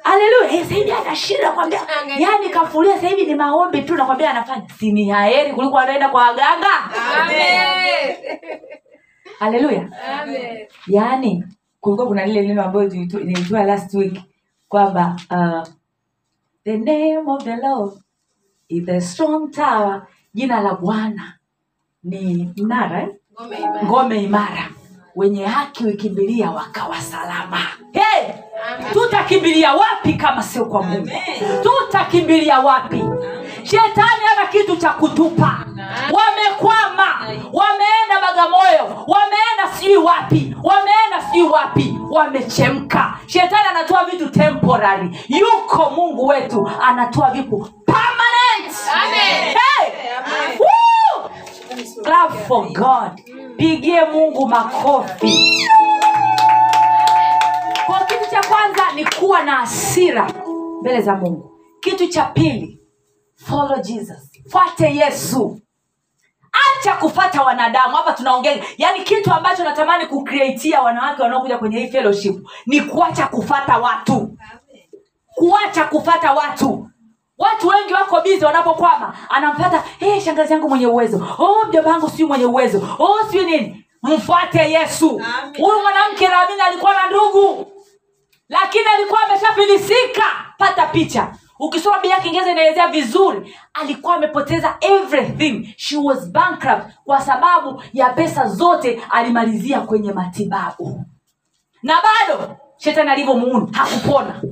[0.04, 1.80] haleluya Eh, sasa hivi ana kwambia
[2.18, 6.22] yaani kafulia sasa hivi ni maombi tu nakwambia anafanya si ni haheri kuliko anaenda kwa
[6.22, 6.68] waganga
[7.20, 8.38] Amen.
[9.38, 9.88] haleluya
[10.22, 10.66] Amen.
[10.86, 11.44] yaani
[11.80, 14.20] kulikuwa kuna lile neno ambayo nilitoa last week
[14.68, 15.68] kwamba uh,
[16.64, 17.92] the name of the lord
[18.68, 21.34] is a strong tower jina la bwana
[22.04, 23.08] ni mnara eh?
[23.40, 23.82] Ngome imara.
[23.84, 24.68] ngome imara
[25.16, 27.58] wenye haki wikimbilia wakawa salama
[27.92, 28.28] hey!
[28.92, 31.10] tutakimbilia wapi kama sio kwa mungu?
[31.62, 33.04] Tutakimbilia wapi?
[33.62, 35.64] Shetani ana kitu cha kutupa.
[36.12, 37.20] Wamekwama.
[37.52, 39.04] Wameenda bagamoyo.
[39.06, 40.56] Wameenda sijui wapi.
[40.62, 41.98] Wameenda sijui wapi.
[42.10, 43.18] Wamechemka.
[43.26, 45.18] Shetani anatoa vitu temporary.
[45.28, 48.76] Yuko mungu wetu anatoa vitu permanent.
[48.94, 49.44] Amen.
[49.44, 49.92] hey!
[50.18, 50.58] Amen.
[50.58, 51.30] Woo!
[52.04, 53.20] Clap for god.
[53.56, 55.38] Pigie mungu makofi.
[57.86, 60.30] Kwa kitu cha kwanza ni kuwa na hasira
[60.80, 61.50] mbele za mungu.
[61.80, 62.80] Kitu cha pili
[63.36, 64.30] follow jesus.
[64.50, 65.60] Fuate yesu.
[66.80, 67.96] Acha kufata wanadamu.
[67.96, 73.78] Hapa tunaongea yani, kitu ambacho natamani kukreatia wanawake wanaokuja kwenye hii fellowship ni kuacha kufata
[73.78, 74.36] watu.
[75.34, 76.88] Kuacha kufata watu
[77.38, 81.26] watu wengi wako bizi wanapokwama anamfata hey, shangazi yangu mwenye uwezo.
[81.38, 82.96] Oh, mjomba wangu siu mwenye uwezo.
[82.98, 83.84] Oh, siu nini?
[84.02, 85.08] Mfuate yesu.
[85.58, 87.72] Huyu mwanamke naamini alikuwa na ndugu
[88.48, 90.22] lakini alikuwa ameshafilisika.
[90.58, 91.32] Pata picha.
[91.60, 95.74] Ukisoma biblia ya kiingereza inaelezea vizuri alikuwa amepoteza everything.
[95.76, 101.04] She was bankrupt kwa sababu ya pesa zote alimalizia kwenye matibabu.
[101.82, 104.42] Na bado shetani alivyomuuni hakupona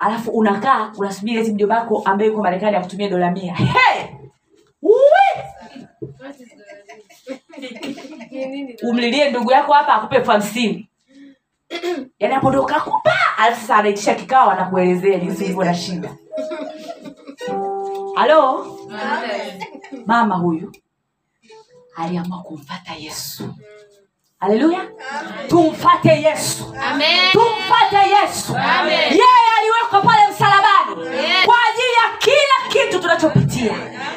[0.00, 3.54] alafu unakaa unasubiri eti mjomba wako ambaye yuko marekani akutumia dola mia.
[3.54, 4.04] Hey!
[8.82, 10.88] Umlilie ndugu yako hapa akupe elfu hamsini.
[12.18, 13.12] Yaani hapo ndo kakupa.
[13.38, 16.16] Alafu sasa anaitisha kikao anakuelezea jinsi ulivyo na shida.
[18.14, 18.66] Halo?
[20.06, 20.72] Mama huyu
[21.96, 23.54] aliamua kumfata yesu
[24.40, 24.80] haleluya
[25.48, 26.74] tumfate yesu.
[26.92, 27.30] Amen.
[27.32, 28.52] tumfate yesu.
[29.10, 29.26] Yeye
[29.58, 31.44] aliwekwa pale msalabani Amen.
[31.44, 33.72] kwa ajili ya kila kitu tunachopitia.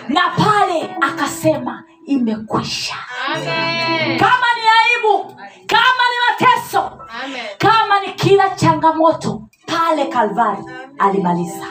[0.07, 2.95] Na pale akasema imekwisha.
[3.36, 4.19] Amen.
[4.19, 5.36] kama ni aibu
[5.67, 7.41] kama ni mateso Amen.
[7.57, 10.63] kama ni kila changamoto pale kalvari
[10.99, 11.65] alimaliza.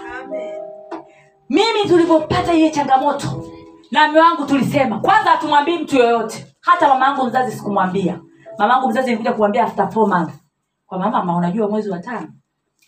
[1.48, 3.44] Mimi tulivyopata ile changamoto
[3.90, 6.46] na mme wangu tulisema kwanza hatumwambii mtu yoyote.
[6.60, 8.20] Hata mama yangu mzazi sikumwambia
[8.58, 10.34] mama yangu mzazi alikuja kuambia after four months.
[10.86, 12.28] Kwa mama unajua mwezi wa tano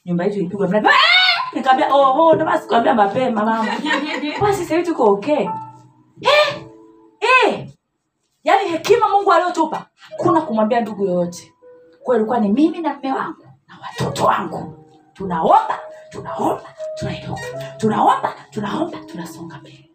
[0.05, 3.67] nyumba yetu ilipigwa mradi "Ah!" nikamwambia oh oh ndo basi kuambia mapema mama.
[4.41, 5.49] Basi sasa hivi tuko okay.
[6.21, 6.67] Eh!
[7.21, 7.69] Eh!
[8.45, 11.53] Yaani hekima mungu aliyotupa hakuna kumwambia ndugu yoyote.
[12.03, 14.85] Kwa hiyo ilikuwa ni mimi na mme wangu na watoto wangu.
[15.13, 15.79] Tunaomba
[16.11, 17.43] tunaomba tunainuka
[17.77, 19.91] tunaomba tunaomba tunasonga mbele.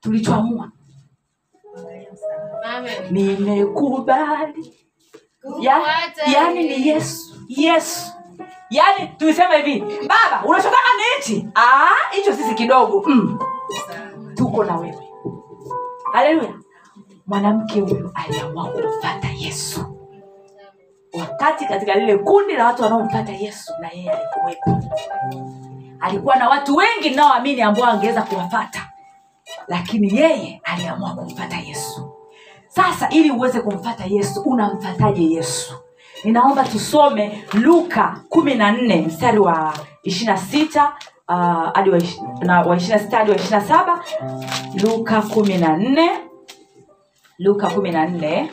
[0.00, 0.70] Tulichoamua.
[3.10, 4.74] Nimekubali.
[5.60, 5.82] Ya,
[6.32, 7.34] yani ni yesu.
[7.48, 8.12] Yesu.
[8.70, 11.48] Yaani tulisema hivi baba unachotaka ni hichi?
[11.54, 13.02] Ah, hicho sisi kidogo.
[13.06, 13.38] Mm.
[14.34, 15.08] tuko na wewe.
[16.12, 16.54] Haleluya
[17.26, 19.84] mwanamke huyu aliamua kumpata yesu.
[21.20, 24.82] Wakati katika lile kundi la watu wanaompata yesu na yeye alikuwepo.
[26.00, 28.88] Alikuwa na watu wengi naoamini ambao angeweza kuwapata.
[29.68, 32.13] Lakini yeye aliamua kumpata yesu
[32.74, 35.74] sasa ili uweze kumfata yesu unamfataje yesu?
[36.24, 40.92] Ninaomba tusome luka kumi na nne mstari wa ishirina sita
[41.28, 41.90] uh, hadi
[42.40, 44.04] na- wa ishirina sita hadi wa ishirina saba.
[44.82, 46.10] Luka kumi na nne.
[47.38, 48.50] Luka kumi na nne.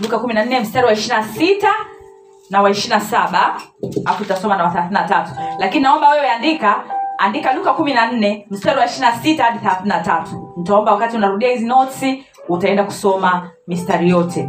[0.00, 1.72] Luka kumi na nne mstari wa ishirina sita
[2.50, 3.60] na wa ishirina saba.
[4.04, 5.30] Afu tutasoma na wa thelathini na tatu.
[5.58, 6.84] Lakini naomba wewe andika
[7.18, 10.52] andika luka kumi na nne mstari wa ishirina sita hadi thelathini na tatu.
[10.56, 12.04] Nitaomba wakati unarudia hizi notes
[12.48, 14.48] utaenda kusoma mistari yote.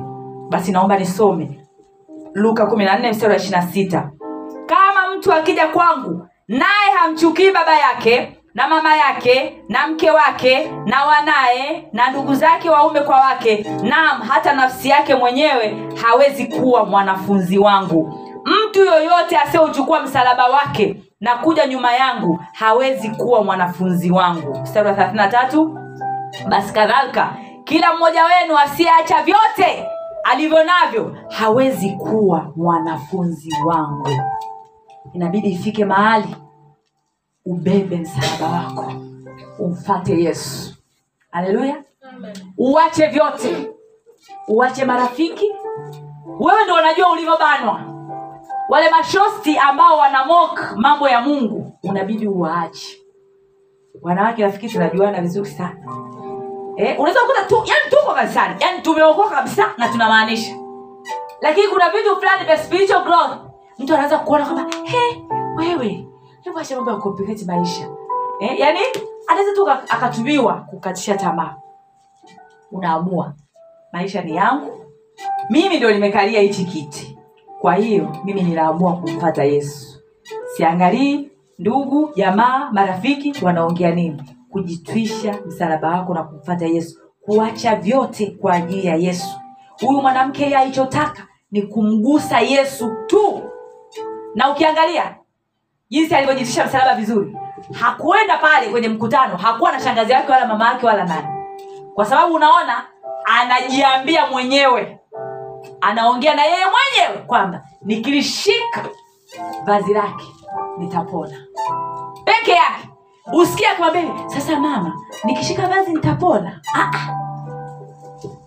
[0.50, 1.60] Basi naomba nisome.
[2.34, 4.12] Luka kumi na nne mstari wa ishirina sita.
[4.66, 11.06] Kama mtu akija kwangu naye hamchukii baba yake na mama yake na mke wake na
[11.06, 17.58] wanaye na ndugu zake waume kwa wake nam hata nafsi yake mwenyewe hawezi kuwa mwanafunzi
[17.58, 18.14] wangu.
[18.46, 24.60] Mtu yoyote asiyeuchukua msalaba wake na kuja nyuma yangu hawezi kuwa mwanafunzi wangu.
[24.60, 29.88] Mstari wa 33 basi kadhalika kila mmoja wenu asiyeacha vyote
[30.24, 34.10] alivyo navyo hawezi kuwa mwanafunzi wangu.
[35.14, 36.36] Inabidi ifike mahali
[37.46, 38.94] ubebe msalaba wako
[39.60, 40.76] umfate yesu.
[41.32, 41.84] Haleluya.
[42.58, 43.70] Uache vyote.
[44.48, 45.52] Uache marafiki.
[46.40, 47.97] Wewe ndo unajua ulivyobanwa
[48.70, 52.98] wale mashosti ambao wanamok mambo ya mungu unabidi uwaache.
[54.02, 55.78] Wanawake rafiki tunajuana vizuri sana.
[56.78, 58.56] Eh, unaweza kukuta tu yani tuko kanisani.
[58.60, 60.56] Yani tumeokoka kabisa na tunamaanisha.
[61.42, 63.38] Lakini kuna vitu fulani vya spiritual growth.
[63.80, 64.66] Mtu anaweza kuona kwamba
[65.58, 66.08] wewe
[66.42, 67.88] hebu mambo ya complicate maisha.
[68.40, 68.80] Eh, yani
[69.28, 71.56] anaweza tu akatumiwa kukatisha tamaa.
[72.72, 73.34] Unaamua.
[73.94, 74.86] Maisha ni yangu.
[75.50, 77.17] Mimi ndio nimekalia hichi kiti
[77.62, 80.02] kwa hiyo mimi ninaamua kumfata yesu.
[80.56, 81.30] Siangalii
[81.60, 84.24] ndugu jamaa marafiki wanaongea nini.
[84.52, 87.00] Kujitwisha msalaba wako na kumfata yesu.
[87.26, 89.40] Kuacha vyote kwa ajili ya yesu.
[89.82, 93.44] Huyu mwanamke yeye alichotaka ni kumgusa yesu tu.
[94.36, 95.16] Na ukiangalia
[95.90, 97.38] jinsi alivyojitwisha msalaba vizuri
[97.74, 101.28] hakuenda pale kwenye mkutano hakuwa na shangazi yake wala mama yake wala nani.
[101.96, 102.86] Kwa sababu unaona
[103.26, 105.00] anajiambia mwenyewe
[105.82, 108.86] anaongea na yeye mwenyewe kwamba nikilishika
[109.66, 110.26] vazi lake
[110.78, 111.46] nitapona.
[112.26, 112.90] Peke yake.
[113.34, 116.62] Usikia akamwambia sasa mama nikishika vazi nitapona.
[116.76, 117.10] Ah, ah.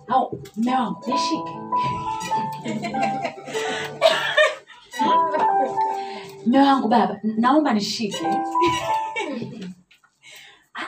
[0.07, 1.57] au mme wangu nishike.
[6.45, 8.27] Mme wangu baba naomba nishike.
[10.75, 10.87] Ah,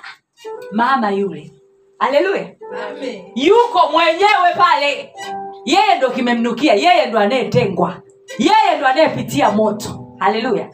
[0.71, 1.51] mama yule.
[1.99, 2.55] Haleluya
[3.35, 5.13] yuko mwenyewe pale
[5.65, 8.01] yeye ndo kimemnukia yeye ndo anayetengwa
[8.39, 9.99] yeye ndo anayepitia moto.
[10.19, 10.69] Haleluya.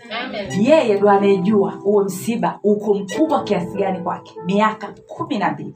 [0.60, 4.34] Yeye ndo anayejua huo msiba uko mkubwa kiasi gani kwake.
[4.46, 5.76] Miaka kumi na mbili.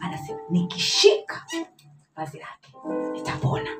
[0.00, 1.42] Anasema nikishika
[2.16, 3.70] vazi lake nitapona.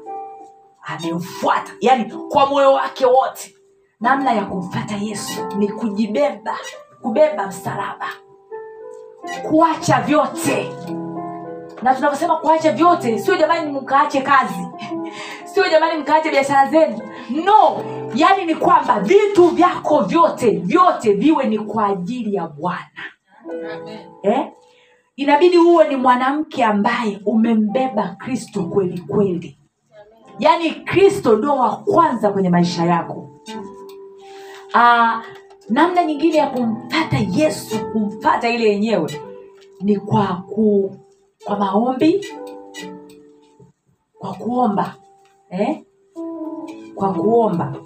[0.83, 3.55] Amemfuata yani kwa moyo wake wote.
[4.01, 6.59] Namna ya kumfata yesu ni kujibeba
[7.03, 8.07] kubeba msalaba
[9.51, 10.73] kuacha vyote
[11.83, 14.67] na tunavyosema kuacha vyote sio jamani mkaache kazi.
[15.55, 16.99] Sio jamani mkaache biashara zenu.
[17.45, 23.05] No yaani ni kwamba vitu vyako vyote vyote viwe ni kwa ajili ya bwana.
[24.23, 24.47] Eh?
[25.17, 29.59] inabidi uwe ni mwanamke ambaye umembeba kristo kweli kweli.
[30.39, 33.31] Yaani kristo ndio wa kwanza kwenye maisha yako.
[34.75, 35.23] Aa,
[35.69, 39.21] namna nyingine ya kumpata yesu kumpata ile yenyewe
[39.81, 40.97] ni kwa ku,
[41.45, 42.27] kwa maombi
[44.19, 44.97] kwa kuomba
[45.51, 45.85] eh?
[46.95, 47.77] kwa kuomba.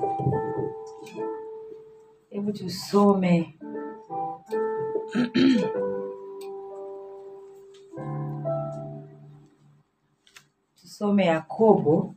[2.31, 3.59] Hebu tusome.
[10.81, 12.15] Tusome yakobo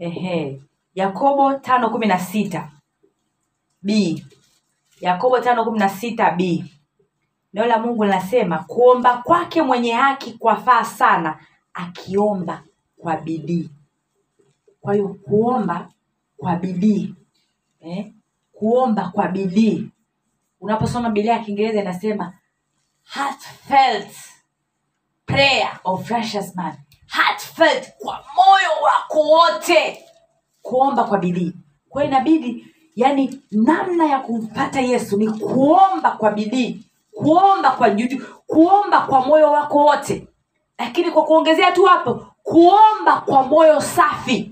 [0.00, 0.62] ehe.
[0.94, 2.70] Yakobo tano kumi na sita.
[3.82, 4.24] B.
[5.00, 6.64] Yakobo tano kumi na sita b.
[7.52, 11.38] Neno la mungu linasema kuomba kwake mwenye haki kwafaa sana
[11.74, 12.62] akiomba
[12.96, 13.70] kwa bidii.
[14.80, 15.88] Kwa hiyo kuomba
[16.36, 17.14] kwa bidii
[17.80, 18.12] eh?
[18.52, 19.88] kuomba kwa bidii.
[20.60, 22.32] Unaposoma bilia ya kiingereza inasema
[23.14, 24.16] heartfelt
[25.26, 26.74] prayer of righteous man
[27.10, 30.04] heartfelt kwa moyo wako wote.
[30.62, 31.52] Kuomba kwa bidii.
[31.88, 36.82] Kwa hiyo inabidi yani namna ya kumpata yesu ni kuomba kwa bidii.
[37.12, 40.26] Kuomba kwa juju kuomba kwa moyo wako wote.
[40.78, 44.50] Lakini kwa kuongezea tu hapo kuomba kwa moyo safi.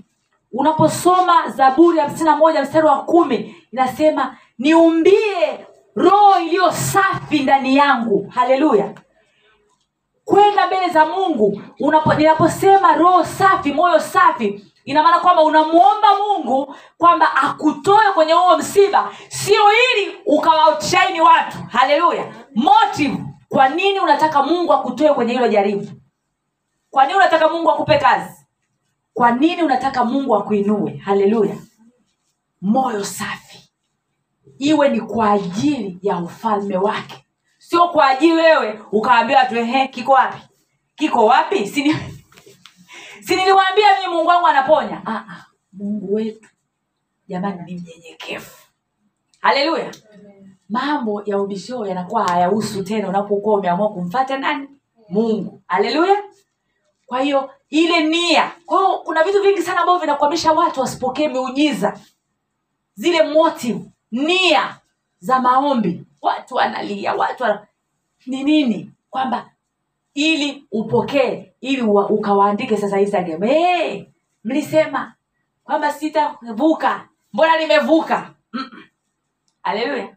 [0.51, 8.27] Unaposoma zaburi hamsini na moja mstari wa kumi inasema niumbie roho iliyo safi ndani yangu.
[8.29, 8.93] Haleluya
[10.29, 16.75] kwenda mbele za mungu unapo, ninaposema roho safi moyo safi ina maana kwamba unamwomba mungu
[16.97, 19.61] kwamba akutoe kwenye huo msiba sio
[19.95, 21.57] ili ukawachaini watu.
[21.69, 22.33] Haleluya!
[22.55, 23.17] Motive.
[23.49, 25.87] Kwa nini unataka mungu akutoe kwenye hilo jaribu?
[26.91, 28.45] Kwa nini unataka mungu akupe kazi?
[29.13, 30.97] Kwa nini unataka mungu akuinue?
[31.05, 31.55] Haleluya!
[32.61, 33.69] Moyo safi.
[34.59, 37.25] Iwe ni kwa ajili ya ufalme wake
[37.69, 40.37] sio kwa ajili wewe ukaambiwa ehe kiko wapi?
[40.95, 41.67] Kiko wapi?
[41.67, 41.93] Sini
[43.25, 45.01] si niliwaambia mungu wangu anaponya?
[45.05, 46.49] Ah, ah, mungu wetu.
[47.27, 48.51] Jamani ni mnyenyekevu.
[49.39, 49.91] Haleluya.
[50.69, 54.67] Mambo ya ubishoo yanakuwa hayahusu tena unapokuwa umeamua kumfata nani?
[55.09, 55.61] Mungu.
[55.67, 56.23] Haleluya.
[57.05, 58.51] Kwa hiyo ile nia.
[58.65, 61.99] Kwahio kuna vitu vingi sana ambavyo vinakwamisha watu wasipokee miujiza.
[62.95, 63.79] Zile motive
[64.11, 64.75] nia
[65.19, 67.67] za maombi watu wanalia watu wana...
[68.25, 68.91] ni nini?
[69.09, 69.49] Kwamba
[70.13, 73.41] ili upokee ili ukawaandike sasa instagram.
[73.43, 74.03] Hey,
[74.43, 75.13] mlisema
[75.63, 77.07] kwamba sitavuka.
[77.33, 78.33] Mbona nimevuka?
[78.53, 78.83] Mm-mm.
[79.61, 80.15] haleluya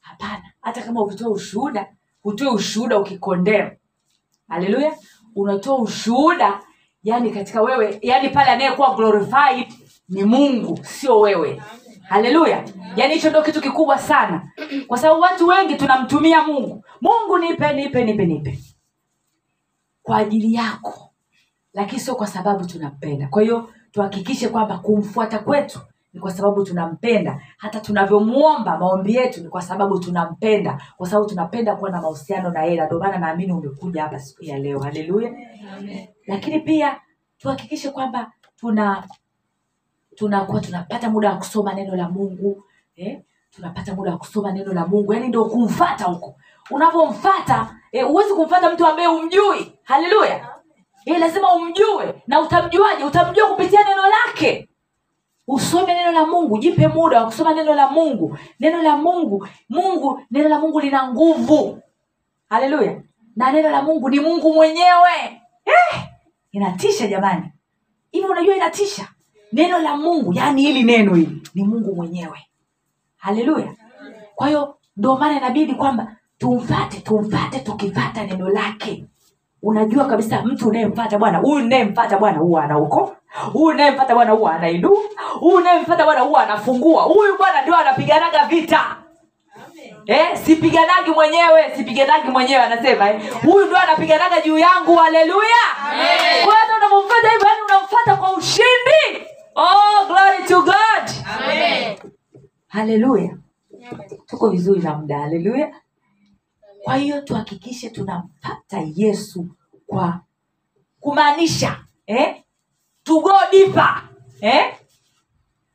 [0.00, 0.52] hapana.
[0.60, 1.86] Hata kama ukitoa ushuhuda
[2.24, 3.76] utoe ushuhuda ukikondea
[4.48, 4.96] haleluya
[5.36, 6.60] unatoa ushuhuda
[7.04, 9.72] yani katika wewe yani pale anayekuwa glorified
[10.08, 11.62] ni mungu sio wewe
[12.10, 12.64] haleluya.
[12.96, 14.52] Yaani hicho ndio kitu kikubwa sana.
[14.86, 16.84] Kwa sababu watu wengi tunamtumia mungu.
[17.00, 18.58] Mungu nipe nipe nipe nipe.
[20.02, 21.10] Kwa ajili yako.
[21.72, 23.28] Lakini sio kwa sababu tunampenda.
[23.28, 25.80] Kwa hiyo tuhakikishe kwamba kumfuata kwetu
[26.12, 27.40] ni kwa sababu tunampenda.
[27.58, 30.82] Hata tunavyomwomba maombi yetu ni kwa sababu tunampenda.
[30.96, 32.84] Kwa sababu tunapenda kuwa na mahusiano na yeye.
[32.86, 34.78] Ndio maana naamini umekuja hapa siku ya leo.
[34.80, 35.32] Haleluya.
[36.26, 37.00] Lakini pia
[37.38, 39.04] tuhakikishe kwamba tuna
[40.20, 42.64] tunakuwa tunapata muda wa kusoma neno la mungu
[42.96, 43.20] eh?
[43.50, 46.34] tunapata muda wa kusoma neno la mungu yaani ndio kumfata huko.
[46.70, 48.06] Unavyomfata eh,
[48.36, 50.48] kumfata mtu ambaye umjui haleluya!
[51.04, 53.04] Eh, lazima umjue na utamjuaje?
[53.04, 54.68] Utamjua kupitia neno lake.
[55.48, 58.38] Usome neno la mungu jipe muda wa kusoma neno la mungu.
[58.60, 61.82] Neno la mungu mungu neno la mungu lina nguvu.
[62.48, 63.02] Haleluya!
[63.36, 65.40] Na neno la mungu ni mungu mwenyewe.
[65.64, 66.00] Eh,
[66.52, 67.52] inatisha jamani.
[68.12, 69.08] Hivi unajua inatisha
[69.52, 72.38] neno la mungu yaani hili neno hili ni mungu mwenyewe.
[73.16, 73.74] Haleluya.
[74.34, 79.04] Kwa hiyo ndio maana inabidi kwamba tumfate tumfate tukifata neno lake.
[79.62, 83.16] Unajua kabisa mtu unayemfata bwana huyu unayemfata bwana huwa anaoko
[83.52, 84.98] huyu unayemfata bwana huwa anaidu
[85.40, 88.96] huyu unayemfata bwana huwa anafungua huyu bwana ndio anapiganaga vita.
[90.06, 93.22] Eh, sipiganagi mwenyewe sipiganagi mwenyewe anasema eh.
[93.44, 95.62] huyu ndo anapiganaga juu yangu haleluya.
[96.44, 101.10] Kwa hiyo unapomfata hivyo yani unamfata kwa ushindi oh glory to god
[102.68, 103.38] haleluya
[104.26, 105.74] tuko vizuri na muda haleluya
[106.84, 109.46] kwa hiyo tuhakikishe tunampata yesu
[109.86, 110.20] kwa
[111.00, 112.42] kumaanisha eh?
[113.02, 114.02] to go deeper
[114.40, 114.74] eh?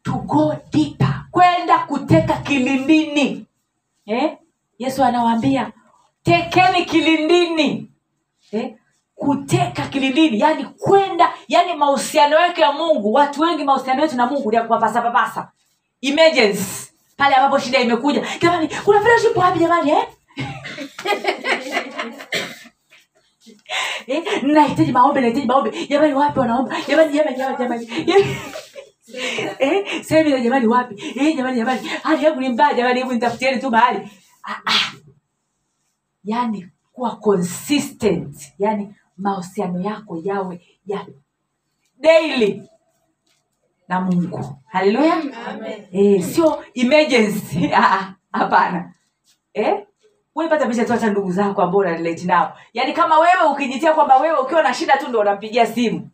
[0.03, 3.47] to go deeper kwenda kuteka kilindini
[4.05, 4.37] eh?
[4.79, 5.71] yesu anawaambia
[6.23, 7.91] tekeni kilindini
[8.51, 8.75] eh?
[9.25, 13.13] Kuteka kilindini yani kwenda yani mahusiano yake ya mungu.
[13.13, 14.67] Watu wengi mahusiano yetu na mungu ni ya
[16.01, 16.91] emergency.
[17.17, 18.25] Pale ambapo shida imekuja.
[18.41, 20.07] Jamani kuna fellowship wapi jamani eh?
[24.07, 26.75] eh, nahitaji maombe nahitaji maombe jamani wapi wanaomba?
[26.87, 27.87] Jamani jamani jamani jamani.
[29.59, 30.95] Eh, semina jamani wapi?
[31.19, 31.87] Eh, jamani jamani.
[32.03, 34.09] Hali yangu ni mbaya jamani hebu nitafutieni tu mahali.
[34.43, 34.91] Ah, ah.
[36.23, 41.05] yani kuwa consistent yani mahusiano yako yawe ya
[41.97, 42.69] daily
[43.87, 44.55] na mungu.
[44.65, 45.23] Haleluya.
[45.91, 47.69] E, sio emergency.
[47.73, 48.93] Ah, ah, hapana.
[50.35, 52.57] Uepata picha tu hata ndugu zako ambao unarelate nao.
[52.73, 56.09] Yaani kama wewe ukijitia kwamba wewe ukiwa na shida tu ndo unampigia simu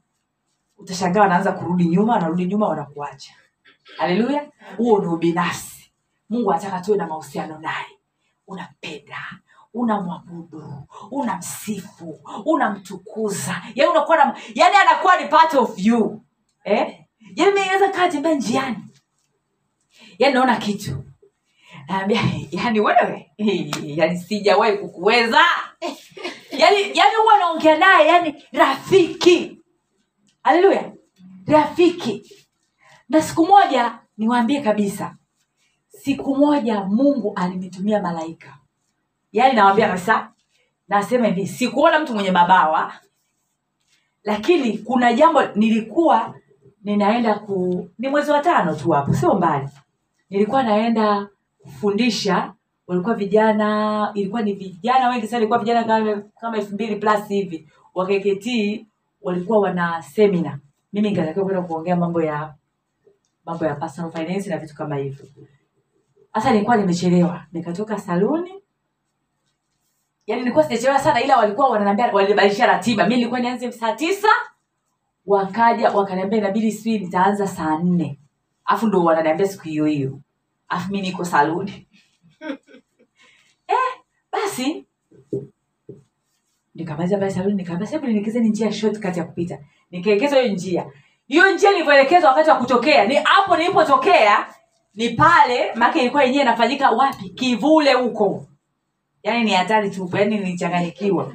[0.77, 3.33] utashangaa wanaanza kurudi nyuma wanarudi nyuma wanakuacha.
[3.97, 4.51] Haleluya.
[4.77, 5.91] Huo ni ubinafsi
[6.29, 7.99] mungu anataka tuwe na mahusiano naye.
[8.47, 9.17] Unampenda
[9.73, 10.63] unamwabudu
[11.11, 13.61] unamsifu unamtukuza.
[13.75, 16.21] Yani unakuwa na yani anakuwa ni part of you.
[16.63, 16.97] Eh?
[17.35, 18.77] yani mi kaa tembea njiani.
[20.19, 21.03] Yani naona kitu.
[21.87, 23.31] Naambia yani wewe
[23.97, 25.39] yani sijawahi kukuweza.
[26.51, 29.59] Yani yani huwa naongea naye yani rafiki.
[30.43, 30.91] Haleluya.
[31.47, 32.35] Rafiki.
[33.09, 35.15] Na siku moja niwaambie kabisa.
[35.89, 38.57] Siku moja mungu alinitumia malaika
[39.31, 40.31] yaani nawambia kabisa
[40.87, 42.93] nasema hivi sikuona mtu mwenye mabawa
[44.23, 46.35] lakini kuna jambo nilikuwa
[46.83, 49.69] ninaenda ku ni mwezi wa tano tu hapo sio mbali.
[50.29, 51.27] Nilikuwa naenda
[51.63, 52.53] kufundisha
[52.87, 57.67] walikuwa vijana ilikuwa ni vijana wengi sana ilikuwa vijana kama kama elfu mbili plus hivi.
[57.95, 58.39] Wakkt
[59.21, 60.59] walikuwa wana semina
[60.93, 62.53] mimi nikatakiwa kwenda kuongea mambo ya
[63.45, 65.25] mambo ya personal finance na vitu kama hivyo.
[66.31, 68.60] Hasa nilikuwa nimechelewa nikatoka saluni
[70.27, 73.07] yaani nilikuwa sijachelewa sana ila walikuwa wananiambia walibadilisha ratiba.
[73.07, 74.27] Mi nilikuwa nianze saa tisa
[75.25, 78.19] wakaja wakaniambia inabidi sijui nitaanza saa nne.
[78.65, 80.19] Afu ndo wananiambia siku hiyo hiyo.
[80.67, 81.87] Afu mi niko saluni.
[83.67, 84.01] Eh,
[84.31, 84.85] basi.
[86.75, 89.59] Nikamaliza pale saluni nikaambia sebu nielekezeni njia shortcut ya kupita.
[89.91, 90.85] Nikaelekezwa hiyo njia.
[91.27, 94.47] Hiyo njia nilivyoelekezwa wakati wa kutokea ni hapo nilipotokea
[94.95, 97.29] ni pale maake ilikuwa yenyewe inafanyika wapi?
[97.29, 98.45] Kivule huko
[99.23, 101.33] yaani ni hatari tupu yaani nilichanganyikiwa.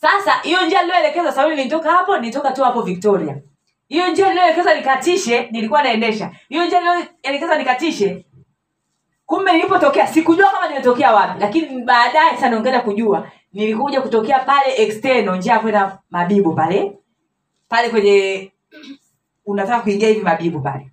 [0.00, 3.36] Sasa hiyo njia nilioelekezwa sababu nilitoka hapo nilitoka tu hapo victoria.
[3.88, 6.30] Hiyo njia nilioelekezwa nikatishe nilikuwa naendesha.
[6.48, 8.24] Hiyo njia nilioelekezwa nikatishe
[9.26, 11.40] kumbe nilipotokea sikujua kama nimetokea wapi.
[11.40, 16.92] Lakini baadaye sana ongeza kujua nilikuja kutokea pale external njia ya kwenda mabibo pale.
[17.68, 18.52] Pale kwenye
[19.46, 20.90] unataka kuingia hivi mabibo pale.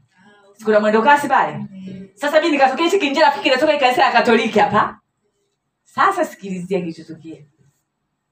[0.58, 1.66] Sikuna mwendo pale.
[2.14, 5.00] Sasa mi nikatokea hichi kinjia rafiki natoka hii kanisa ya katoliki hapa
[5.96, 7.38] sasa sikilizia kilichotokea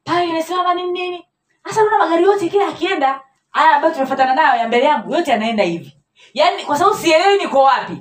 [0.04, 1.26] pale inasema nini nini?
[1.64, 5.64] Hasa una magari yote kila akienda haya ambayo tunafatana nayo ya mbele yangu yote yanaenda
[5.64, 5.98] hivi.
[6.34, 7.98] Yaani kwa sababu sielewi niko wapi.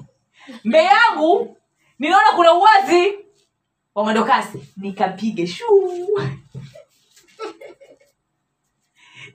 [0.65, 1.57] Mbele yangu
[1.99, 3.15] ninaona kuna uwazi
[3.95, 4.69] wa mwendokasi.
[4.77, 6.09] Nikapige shuu.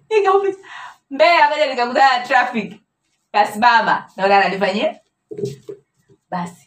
[0.10, 0.58] Nikapita
[1.10, 2.74] mbele akaja nikakutana na traffic.
[3.32, 4.10] Kasimama.
[4.18, 5.00] Naona ananifanyia.
[6.30, 6.67] Basi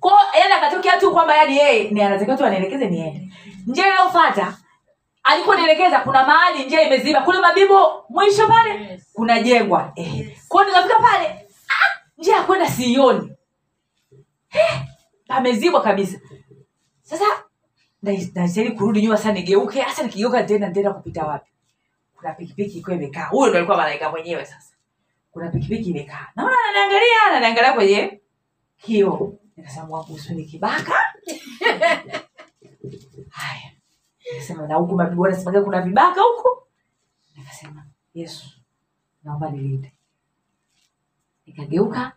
[0.00, 3.28] ko yani akatokea tu kwamba yani yeye ni anatakiwa tu anielekeze niende.
[3.66, 4.58] njia iliyofuata
[5.22, 7.20] alikuwa nielekeza kuna mahali njia imeziba.
[7.20, 9.92] Kule mabibo mwisho pale kuna jengwa.
[9.96, 10.36] Eh.
[10.48, 11.26] kwao nikafika pale
[11.68, 13.32] ah, njia ya kwenda sioni.
[14.52, 14.80] Eh,
[15.28, 16.18] pamezibwa kabisa.
[17.02, 17.24] Sasa
[18.34, 21.50] najaribu kurudi nyuma sana nigeuke hasa nikigeuka tena nitaenda kupita wapi?
[22.16, 23.24] Kuna pikipiki ilikuwa imekaa.
[23.24, 24.74] Huyo ndo alikuwa malaika mwenyewe sasa.
[25.32, 26.26] Kuna pikipiki imekaa.
[26.36, 28.20] Naona ananiangalia ananiangalia kwenye
[28.82, 30.94] kio nikasema wangu usiwe ni kibaka.
[33.38, 33.72] Haya.
[34.32, 36.48] Nikasema na huku mabibi wanasemaga kuna vibaka huku.
[37.36, 38.46] Nikasema yesu
[39.24, 39.92] naomba nilinde.
[41.46, 42.12] Nikageuka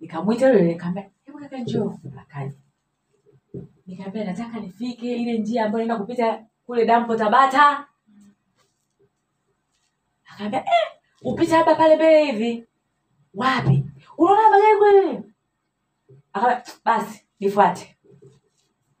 [0.00, 1.98] nikamwita yule nikamwambia hebu kaka njoo.
[2.20, 2.52] Akaja.
[3.86, 7.86] Nikamwambia nataka nifike ile njia ambayo naenda kupita kule dampo tabata.
[10.24, 12.64] Akaambia eh, upita hapa pale mbele hivi.
[13.34, 13.84] Wapi?
[14.18, 15.33] Unaona magari kule
[16.34, 17.96] akaambia basi nifuate.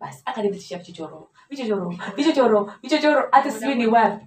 [0.00, 3.28] Basi akanipitisha vichochoro vichochoro vichochoro vichochoro.
[3.32, 4.22] Hata sijui ni wapi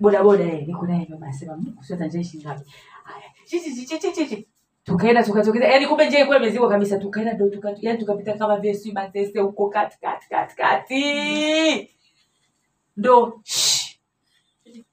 [4.11, 4.47] chi chi
[4.83, 6.99] tukaenda tukatokeza yani kumbe njia ilikuwa imezibwa kabisa.
[6.99, 9.97] Tukaenda ndo tuka yani tukapita kama vile sijui matese huko kati
[12.97, 13.41] ndo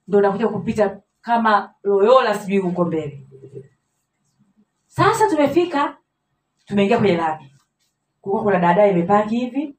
[0.09, 3.27] ndo nakuja kupita kama loyola sijui huko mbele.
[4.87, 5.97] Sasa tumefika
[6.67, 7.54] tumeingia kwenye lami
[8.25, 9.75] kuwa kuna dada imepaki hivi.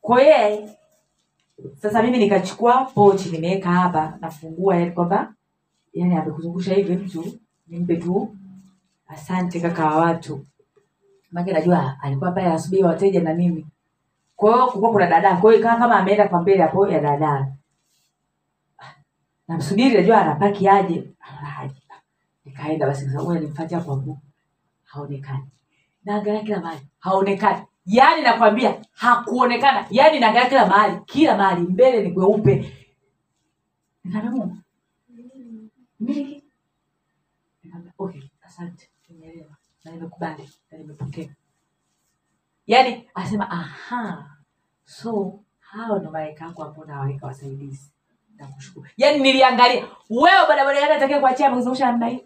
[0.00, 0.68] Kwa hiyo
[1.82, 5.34] sasa mimi nikachukua pochi nimeweka hapa nafungua yani kwamba
[5.92, 8.36] yani amekuzungusha hivi mtu nimpe tu
[9.08, 10.46] asante kaka wa watu.
[11.32, 13.66] Make najua alikuwa pale anasubiri wateja na mimi.
[14.36, 17.52] Kwa hiyo kulikuwa kuna dada kwa hiyo ikawa kama ameenda kwa mbele hapo ya dada.
[19.48, 21.10] Namsubiri najua anapaki aje.
[22.44, 24.18] Nikaenda basi nimfuate hapo hapo
[24.84, 25.44] haonekani
[26.04, 26.80] naangalia kila mahali.
[26.98, 27.62] Haonekani.
[27.86, 29.86] Yaani nakwambia hakuonekana.
[29.90, 31.00] Yaani naangalia kila mahali.
[31.06, 31.60] Kila mahali.
[31.62, 32.72] Mbele ni kweupe.
[34.04, 34.56] Nikaambia mungu.
[37.98, 38.22] Okay.
[38.42, 38.90] Asante.
[39.08, 39.56] Nimeelewa.
[39.84, 40.50] Na nimekubali.
[40.70, 41.28] Na nimepokea.
[42.66, 44.30] Yaani asema aha.
[44.84, 47.90] So hao ndo malaika ambao nawaweka wasaidizi.
[48.36, 48.88] Nakushukuru.
[48.96, 49.86] Yaani niliangalia.
[50.10, 52.24] Wewe bodaboda yake kuachia amekuzungusha namna hii.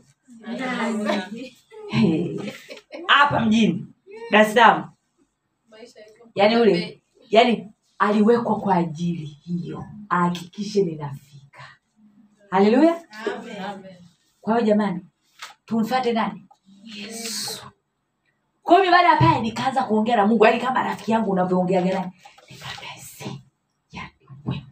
[3.07, 3.87] Hapa mjini
[4.31, 4.91] dar es salaam.
[6.35, 9.85] Yaani ule yaani aliwekwa kwa ajili hiyo.
[10.09, 11.63] Ahakikishe ninafika.
[12.51, 13.05] Haleluya.
[13.27, 13.95] Amen.
[14.41, 15.01] kwa hiyo jamani
[15.67, 16.45] tumfate nani?
[16.97, 17.63] Yesu.
[18.63, 20.45] Kwa hiyo baada ya pale nikaanza kuongea na mungu.
[20.45, 22.13] Yaani kama rafiki yangu unavyoongeaga naye
[22.51, 22.89] nikaambia
[23.93, 24.13] yaani
[24.45, 24.63] wewe.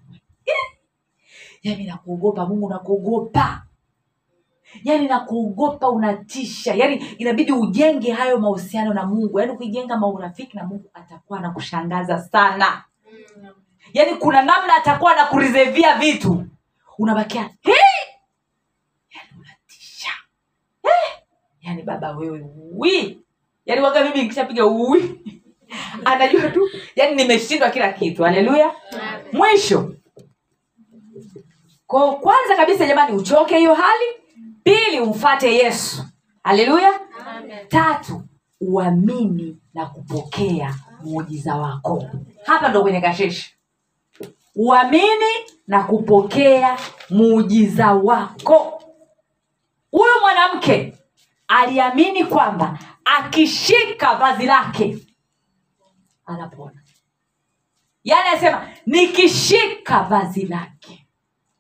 [1.63, 3.66] Yaani nakuogopa mungu nakuogopa
[4.85, 6.75] yaani nakuogopa unatisha.
[6.75, 9.41] Yaani inabidi ujenge hayo mahusiano na mungu.
[9.41, 12.85] Yaani ukijenga maurafiki na mungu atakuwa anakushangaza sana.
[13.93, 16.45] Yani yaani kuna namna atakuwa na kurizevia vitu.
[16.99, 17.75] Unabakia "Hey!"
[19.15, 20.11] yaani unatisha.
[20.85, 21.23] Eh!
[21.61, 23.21] yaani baba wewe wi
[23.67, 25.21] yaani waga mimi nikishapiga ui!
[26.05, 28.23] Anajua tu yaani nimeshindwa kila kitu.
[28.25, 28.73] Haleluya.
[29.33, 29.93] Mwisho.
[31.87, 34.05] Ko kwanza kabisa jamani uchoke hiyo hali
[34.67, 36.05] pili umfate yesu.
[36.45, 37.01] Haleluya.
[37.69, 38.23] Tatu
[38.61, 42.05] uamini na kupokea muujiza wako.
[42.47, 43.57] Hapa ndo kwenye kashishi
[44.55, 45.33] uamini
[45.67, 46.79] na kupokea
[47.11, 48.83] muujiza wako.
[49.91, 50.95] Huyu mwanamke
[51.49, 54.99] aliamini kwamba akishika vazi lake
[56.27, 56.83] anapona.
[58.05, 61.07] Yaani anasema nikishika vazi lake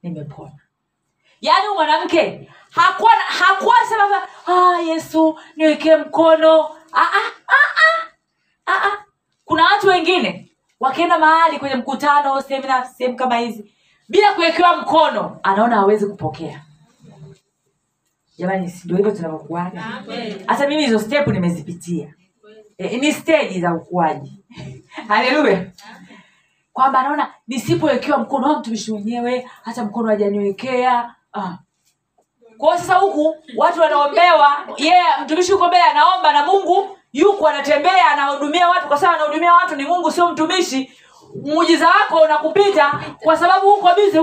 [0.02, 0.58] nimepona.
[1.40, 2.50] Yaani mwanamke
[2.82, 6.60] hakuwa hakuwa sema ah, yesu niwekee mkono.
[6.92, 8.06] Ah, ah, ah, ah,
[8.66, 9.04] ah, ah.
[9.44, 10.50] kuna watu wengine
[10.80, 13.72] wakienda mahali kwenye mkutano semina sehemu kama hizi
[14.08, 16.62] bila kuwekewa mkono anaona hawezi kupokea.
[18.38, 19.80] Jamani si ndio hivyo tunavyokuaga
[20.46, 22.14] hata mimi hizo step nimezipitia.
[22.78, 24.44] E, ni stage za ukuaji.
[25.08, 25.66] Haleluya.
[26.72, 31.14] Kwamba anaona nisipowekewa mkono mtumishi mwenyewe hata mkono hajaniwekea.
[31.34, 31.58] Ah.
[32.58, 38.06] Kwao sasa huku watu wanaombewa yeye yeah, mtumishi huko mbele anaomba na mungu yuko anatembea
[38.12, 38.88] anahudumia watu.
[38.88, 40.92] Kwa sababu anahudumia watu ni mungu sio mtumishi.
[41.44, 44.18] Muujiza wako unakupita kwa sababu huko bize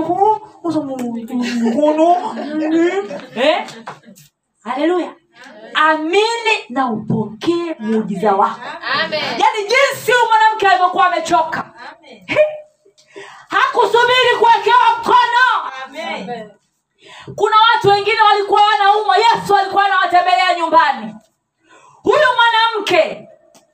[3.36, 3.66] eh?
[4.62, 5.12] haleluya.
[5.74, 8.60] Amini na upokee muujiza wako.
[9.04, 9.20] Amen.
[9.22, 11.70] Yani jinsi huyu mwanamke alivyokuwa amechoka.
[13.48, 15.72] Hakusubiri kuwekewa mkono.
[15.84, 16.50] Amen.
[17.36, 21.14] Kuna watu wengine walikuwa wanaumwa yesu alikuwa anawatembelea nyumbani.
[22.02, 23.28] Huyu mwanamke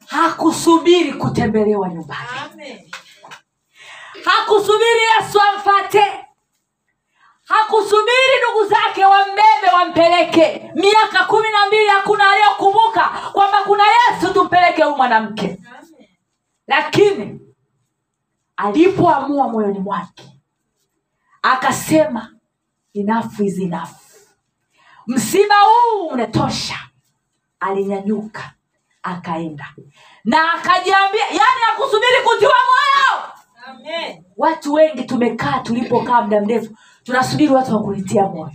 [0.07, 2.29] hakusubiri kutembelewa nyumbani.
[2.53, 2.91] Amen.
[4.25, 6.27] hakusubiri yesu amfate.
[7.45, 10.71] Hakusubiri ndugu zake wambebe wampeleke.
[10.75, 15.59] Miaka kumi na mbili hakuna aliyokumbuka kwamba kuna yesu tumpeleke huyu mwanamke.
[16.67, 17.41] Lakini
[18.57, 20.31] alipoamua moyoni mwake
[21.43, 22.33] akasema
[22.95, 23.91] enough is enough.
[25.07, 26.75] Msiba huu unatosha.
[27.61, 28.53] Alinyanyuka
[29.03, 29.67] akaenda.
[30.25, 33.23] Na akajiambia yani akusubiri kutiwa moyo.
[33.67, 34.25] Amen.
[34.37, 38.53] watu wengi tumekaa tulipokaa muda mrefu tunasubiri watu wakulitia moyo.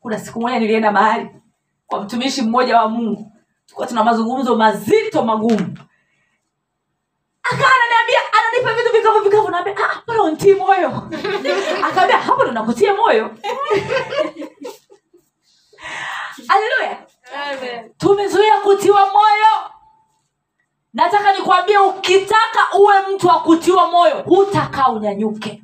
[0.00, 1.28] Kuna siku moja nilienda mahali
[1.86, 3.32] kwa mtumishi mmoja wa mungu.
[3.66, 5.78] Tulikuwa tuna mazungumzo mazito magumu
[8.68, 10.88] ananiambia vitu vikavu vikavu naambia ah, mbona unitii moyo.
[11.88, 13.30] Akaambia hapo ndo nakutia moyo.
[16.48, 16.98] Haleluya.
[17.98, 19.70] Tumezoea kutiwa moyo.
[20.94, 25.62] Nataka nikwambie ukitaka uwe mtu wa kutiwa moyo hutakaa unyanyuke.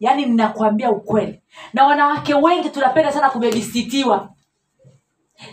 [0.00, 1.42] Yaani ninakwambia ukweli.
[1.72, 4.28] Na wanawake wengi tunapenda sana kubebisitiwa.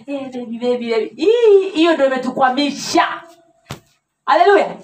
[0.06, 1.14] Eh, baby, baby, baby.
[1.16, 3.24] Hii- hiyo ndo imetukwamisha
[4.30, 4.78] haleluya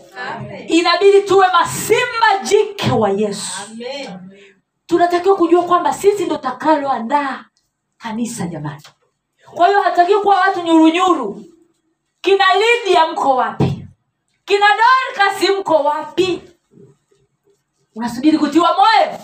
[0.67, 3.61] inabidi tuwe masimba jike wa yesu.
[3.71, 4.19] Amen.
[4.85, 7.45] tunatakiwa kujua kwamba sisi ndo takaloandaa
[7.97, 8.83] kanisa jamani.
[9.53, 11.43] Kwa hiyo hatakiwi kuwa watu nyurunyuru.
[12.21, 13.87] Kina lidia mko wapi?
[14.45, 16.41] Kina dorkasi mko wapi?
[17.95, 19.19] Unasubiri kutiwa moyo?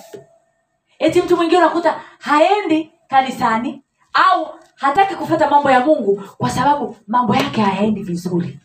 [1.00, 3.84] Eti mtu mwingine unakuta haendi kanisani
[4.14, 8.60] au hataki kufata mambo ya mungu kwa sababu mambo yake hayaendi vizuri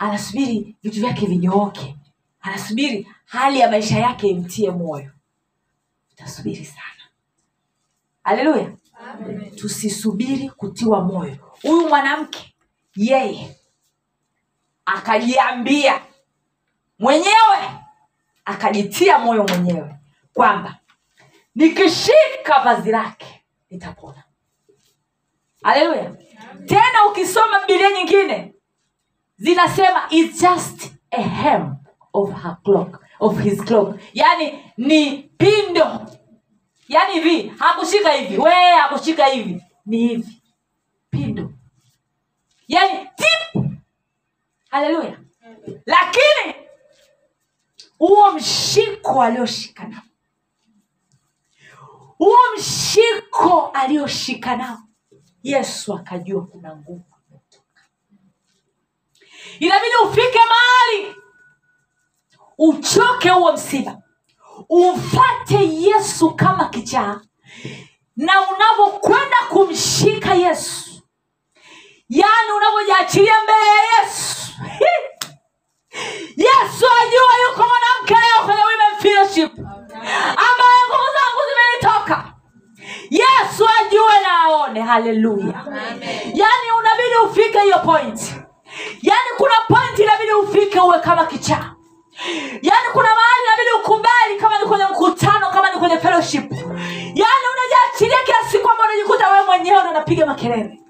[0.00, 1.96] anasubiri vitu vyake vinyooke.
[2.40, 5.10] Anasubiri hali ya maisha yake imtie moyo.
[6.12, 7.02] Utasubiri sana.
[8.24, 8.72] Haleluya.
[9.56, 11.36] Tusisubiri kutiwa moyo.
[11.62, 12.54] Huyu mwanamke
[12.96, 13.56] yeye
[14.84, 16.02] akajiambia
[16.98, 17.70] mwenyewe
[18.44, 19.94] akajitia moyo mwenyewe
[20.34, 20.78] kwamba
[21.54, 24.24] nikishika vazi lake nitapona.
[25.62, 26.16] Haleluya.
[26.66, 28.54] Tena ukisoma bibilia nyingine
[29.40, 31.74] zinasema is just a hem
[32.12, 33.98] of her clock, of his clock.
[34.14, 36.06] Yani ni pindo.
[36.88, 38.38] Yani hivi hakushika hivi.
[38.38, 39.62] Wee hakushika hivi.
[39.86, 40.42] Ni hivi.
[41.10, 41.52] Pindo.
[42.68, 43.64] Yani tip.
[44.70, 45.18] Haleluya
[45.86, 46.54] lakini
[47.98, 50.02] huo mshiko alioshika nao.
[52.18, 54.78] Huo mshiko alioshika nao.
[55.42, 57.04] Yesu akajua kuna nguvu
[59.60, 61.16] inabidi ufike mahali.
[62.58, 63.96] Uchoke huo msiba.
[64.68, 67.20] Umfate yesu kama kichaa.
[68.16, 70.90] Na unavyokwenda kumshika yesu.
[72.08, 74.36] Yaani unavyojiachilia mbele ya yesu.
[76.46, 79.58] Yesu ajua yuko mwanamke leo kwenye women fellowship.
[80.28, 82.32] Ambaye nguvu zangu zimenitoka.
[83.10, 84.80] Yesu ajue na aone.
[84.80, 85.64] Haleluya.
[86.34, 88.39] Yaani unabidi ufike hiyo point
[89.02, 91.74] yaani kuna pointi inabidi ufike uwe kama kichaa.
[92.62, 96.52] Yaani kuna mahali inabidi ukubali kama ni kwenye mkutano kama ni kwenye fellowship.
[97.14, 100.80] Yaani unajiachilia kiasi kwamba unajikuta wewe mwenyewe ndo makelele.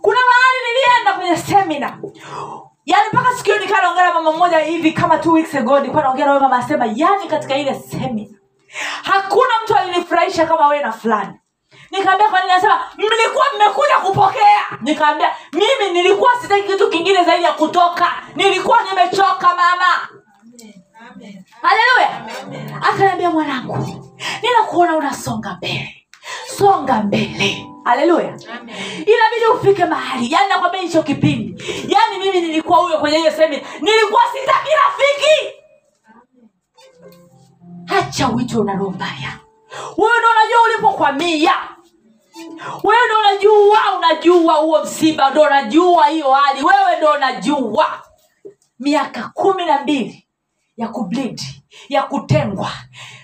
[0.00, 1.98] Kuna mahali nilienda kwenye semina
[2.86, 6.40] yaani mpaka sikio nikaa naongea mama mmoja hivi kama two weeks ago nilikuwa naongea na
[6.40, 8.38] mama asema yaani katika ile semina
[9.02, 11.32] hakuna mtu alinifurahisha kama wewe na fulani
[11.90, 12.80] nikaambia kwa nini nasema?
[12.96, 14.78] Mlikuwa mmekuja kupokea.
[14.80, 18.12] Nikaambia mimi nilikuwa sitaki kitu kingine zaidi ya kutoka.
[18.36, 20.08] Nilikuwa nimechoka mama.
[21.10, 21.44] Amen.
[21.62, 22.26] haleluya.
[22.82, 23.78] Akaniambia mwanangu
[24.42, 26.06] ninakuona unasonga mbele.
[26.58, 27.66] Songa mbele.
[27.84, 28.38] Haleluya.
[28.96, 30.32] Inabidi ufike mahali.
[30.32, 31.62] Yaani nakwambia hicho kipindi.
[31.88, 35.54] Yaani mimi nilikuwa huyo kwenye hiyo semina nilikuwa sitaki rafiki.
[37.86, 39.38] Hacha wito unalombaya
[39.96, 41.52] wewe ndo unajua ulipokwamia
[42.84, 46.62] wewe ndo unajua unajua huo msiba ndo unajua hiyo hali.
[46.64, 48.02] Wewe ndo unajua
[48.78, 50.26] miaka kumi na mbili
[50.76, 51.40] ya kubleed
[51.88, 52.70] ya kutengwa.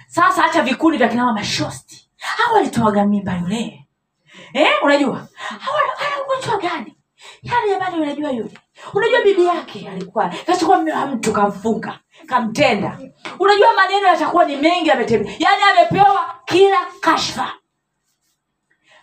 [0.07, 3.87] Sasa hacha vikundi vya kinama mashosti hawa walitoaga mimba yule.
[4.53, 5.29] Eh, unajua?
[5.51, 6.97] Ana ugonjwa gani?
[7.43, 8.59] Yani jamani unajua yule?
[8.95, 12.99] Unajua bibi yake alikuwa kachukua mme wa mtu kamfunga kamtenda.
[13.39, 17.53] Unajua maneno yatakuwa ni mengi ametembea yaani amepewa kila kashfa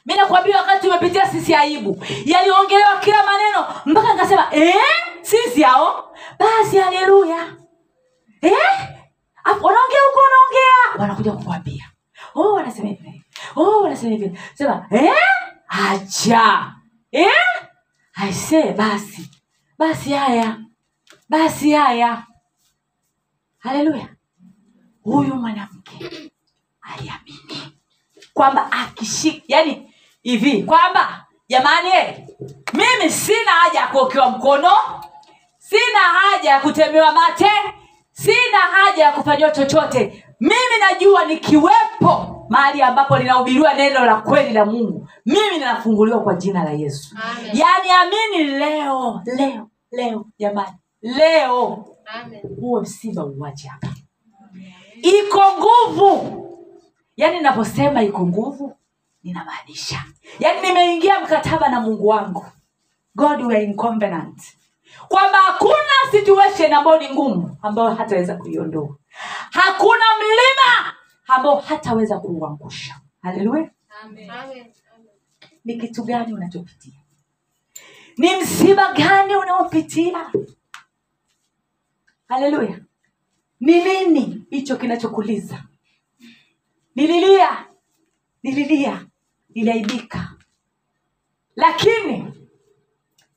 [0.05, 2.05] mi nakwambia wakati umepitia sisi aibu.
[2.25, 4.75] Yaliongelewa kila maneno mpaka nikasema eh?
[5.21, 6.15] sisi hao?
[6.39, 7.55] Basi haleluya.
[8.41, 8.53] Eh?
[9.45, 10.99] Wanaongea huko wanaongea.
[10.99, 11.91] Wanakuja kukwambia.
[12.35, 13.23] Oh wanasema hivi.
[13.55, 14.39] Oh wanasema hivi.
[14.53, 15.13] Sema eh?
[15.67, 16.75] acha.
[17.11, 17.27] Eh?
[18.13, 19.29] aisee basi.
[19.77, 20.57] Basi haya.
[21.29, 22.23] Basi haya.
[23.59, 24.07] Haleluya.
[25.03, 26.31] Huyu mwanamke
[26.81, 27.77] aliamini
[28.33, 29.92] kwamba akishika yani
[30.23, 30.63] hivi.
[30.63, 32.27] Kwamba jamani eh,
[32.73, 34.71] mimi sina haja ya kuokewa mkono
[35.57, 37.51] sina haja ya kutemewa mate
[38.11, 40.25] sina haja ya kufanyiwa chochote.
[40.39, 46.63] Mimi najua nikiwepo mahali ambapo linahubiriwa neno la kweli la mungu mimi ninafunguliwa kwa jina
[46.63, 47.15] la yesu.
[47.23, 47.51] Amen.
[47.57, 51.85] yani amini leo leo leo jamani leo.
[52.05, 52.41] Amen.
[52.59, 53.87] huo msiba uwache hapa.
[55.01, 56.39] Iko nguvu.
[57.17, 58.75] Yaani naposema iko nguvu
[59.23, 60.03] ninamaanisha.
[60.39, 62.45] Yaani nimeingia mkataba na mungu wangu.
[63.15, 64.41] God in covenant.
[65.07, 68.95] Kwamba hakuna situation ambayo ni ngumu ambayo hataweza kuiondoa.
[69.51, 70.93] Hakuna mlima
[71.27, 73.01] ambao hataweza kuuangusha.
[73.21, 73.69] Haleluya
[74.03, 74.29] Amen.
[74.29, 74.65] Amen.
[75.65, 76.93] ni kitu gani unachopitia?
[78.17, 80.31] Ni msiba gani unaopitia?
[82.27, 82.79] Haleluya
[83.59, 85.63] ni nini hicho kinachokuliza?
[86.95, 87.65] Nililia.
[88.43, 89.05] Nililia
[89.55, 90.33] niliaibika
[91.55, 92.33] lakini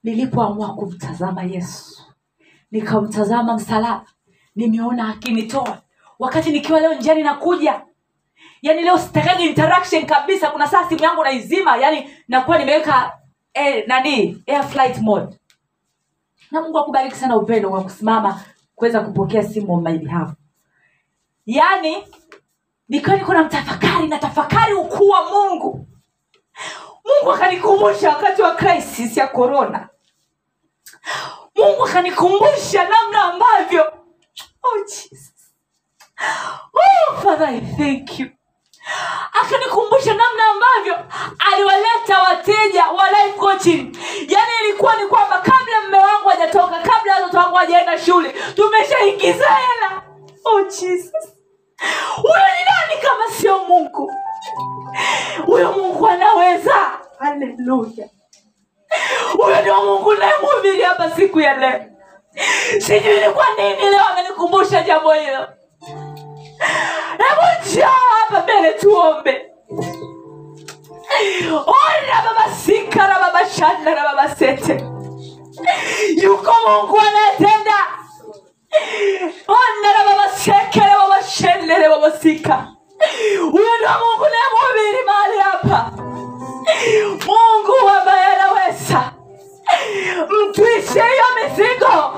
[0.03, 2.03] nilipoamua kumtazama yesu
[2.71, 4.07] nikamtazama msalaba
[4.57, 5.83] nimeona akinitoa.
[6.19, 7.83] Wakati nikiwa leo njiani nakuja
[8.63, 10.51] yani leo sitakagi interaction kabisa.
[10.51, 13.19] Kuna saa simu yangu naizima yani nakuwa nimeweka
[13.55, 15.37] eh, nani air flight mode.
[16.51, 18.41] Na mungu akubariki sana upendo wa kusimama
[18.75, 20.31] kuweza kupokea simu on my behalf.
[21.47, 21.97] Yani
[22.89, 25.87] nikiwa niko na mtafakari na tafakari ukuu wa mungu
[27.07, 29.89] mungu akanikumbusha wakati wa crisis ya corona.
[31.57, 33.93] Mungu akanikumbusha namna ambavyo
[34.63, 35.33] oh Jesus.
[36.75, 38.31] Oh, Father, I thank you.
[39.43, 41.07] Akanikumbusha namna ambavyo
[41.53, 43.97] aliwaleta wateja wa life coaching.
[44.29, 50.03] Yaani ilikuwa ni kwamba kabla mme wangu hajatoka kabla watoto wangu hajaenda shule tumeshaingiza hela.
[50.45, 51.13] Oh jesus.
[52.17, 54.13] Huyo ni nani kama sio mungu
[55.47, 56.75] huyo mungu anaweza.
[57.19, 58.09] Haleluya.
[59.33, 61.81] Huyo ndio mungu nayemhubiri hapa siku ya leo.
[62.79, 65.47] Sijui ni kwa nini leo amenikumbusha jambo hilo.
[67.19, 67.83] Hebu njoo
[68.21, 69.53] hapa mbele tuombe.
[71.51, 74.85] Ona baba sika na baba shanda na baba sete.
[76.23, 77.75] Yuko mungu anayetenda.
[79.49, 82.69] Ona na baba sekere baba shendere baba sika
[83.51, 85.91] huyo ndo mungu nayemhubiri mahali hapa.
[87.27, 89.13] Mungu ambaye anaweza
[90.49, 92.15] mtwishe hiyo mizigo.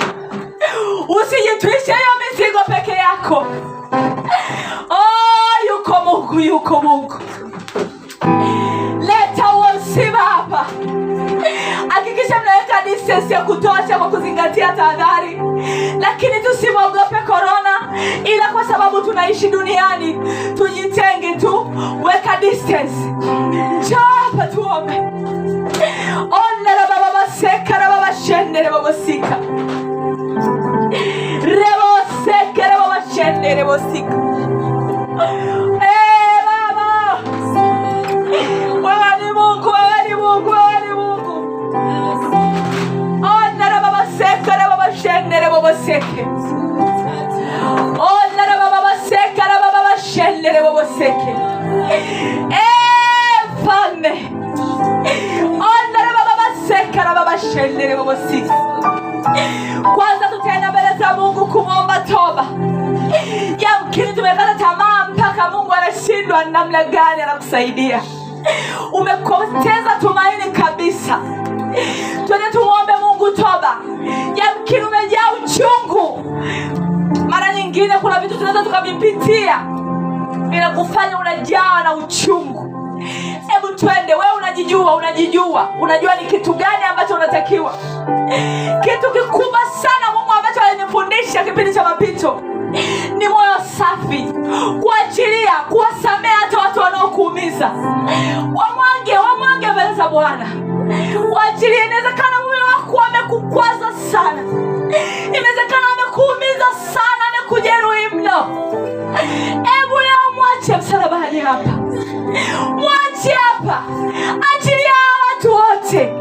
[1.09, 3.47] Usijitwishe hiyo mizigo peke yako.
[4.91, 7.15] Oh, yuko mungu yuko mungu
[9.01, 9.67] leta huo
[10.19, 10.67] hapa.
[11.89, 15.41] Hakikisha mnaweka distance ya kutosha kwa kuzingatia tahadhari.
[15.99, 20.19] Lakini tusimwogope korona ila kwa sababu tunaishi duniani
[20.57, 21.73] tujitenge tu
[22.03, 22.95] weka distance.
[23.89, 24.97] Chapa hapa tuombe.
[26.21, 29.37] Onda la baba baseka la baba shende la baba sika
[39.39, 41.35] mungu wewe ni mungu wewe ni mungu.
[43.27, 46.23] Onda la baba seka la baba shende baba seke.
[48.11, 51.33] Onda la baba baseka la baba shendere baba seke.
[52.51, 54.13] Eh, mfalme
[55.73, 58.53] onda la baba baseka la baba shendere baba seke.
[59.95, 62.45] Kwanza tutaenda mbele za mungu kumwomba toba.
[63.59, 68.03] Yamkini tumekata tamaa mpaka mungu anashindwa namna gani anakusaidia
[68.93, 71.19] umepoteza tumaini kabisa.
[72.27, 73.77] Twende tumwombe mungu toba.
[74.35, 76.25] Yamkini umejaa uchungu.
[77.29, 79.59] Mara nyingine kuna vitu tunaweza tukavipitia.
[80.49, 82.65] Vinakufanya unajawa na uchungu.
[83.49, 85.69] Hebu twende wewe unajijua unajijua.
[85.81, 87.75] Unajua ni kitu gani ambacho unatakiwa.
[88.81, 90.33] Kitu kikubwa sana mungu
[90.97, 92.41] ambacho kipindi cha mapito
[93.19, 94.33] ni moyo safi.
[94.83, 97.67] Kuachilia kuwasamea hata watu wanaokuumiza.
[98.55, 100.47] Wamwange wamwange mbele za bwana.
[101.33, 104.43] Waachilie inawezekana mume wako amekukwaza sana.
[105.27, 108.47] Inawezekana amekuumiza sana amekujeruhi mno.
[109.63, 111.71] Hebu leo mwache msalabani hapa.
[112.71, 113.83] Mwache hapa.
[114.55, 114.95] Achilia
[115.29, 116.15] watu wote.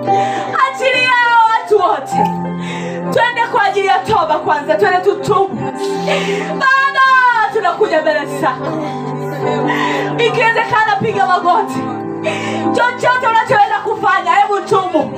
[0.67, 1.13] Achilia
[1.49, 2.31] watu wote
[3.13, 5.55] twende kwa ajili ya toba kwanza twende tutubu
[6.53, 8.71] baba tunakuja mbele zako
[10.17, 11.79] ikiwezekana piga magoti.
[12.75, 15.11] Chochote unachoweza kufanya hebu tubu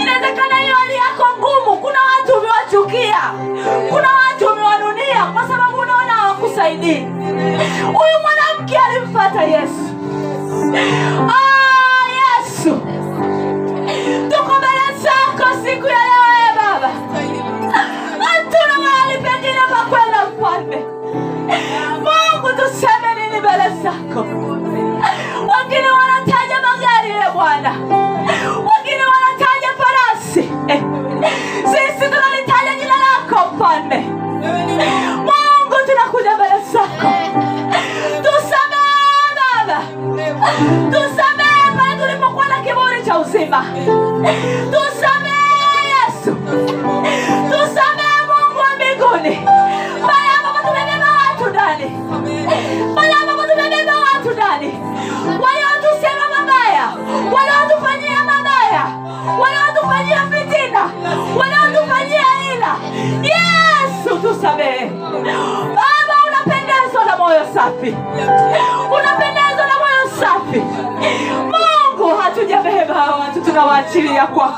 [0.00, 3.18] inawezekana hiyo hali yako ngumu kuna watu umewachukia
[3.90, 7.06] kuna watu umewanunia kwa sababu unaona hawakusaidii.
[7.86, 9.88] Huyu mwanamke alimfata yesu.
[11.28, 12.80] Oh, yesu.
[14.30, 16.21] Tuko mbele zako siku ya leo
[19.72, 20.76] pa kwenda mfalme
[22.04, 24.20] mungu tuseme nini mbele zako
[25.50, 25.88] wengine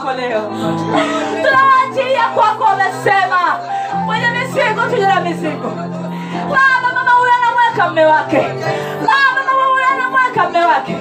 [0.05, 0.41] kwako leo.
[1.43, 3.41] Tunawaachilia kwako Amesema
[4.05, 5.71] mwenye mizigo tuje na mizigo.
[6.51, 8.41] Baba mama huyo anamweka mme wake.
[9.01, 10.93] Baba mama huyo anamweka mme wake.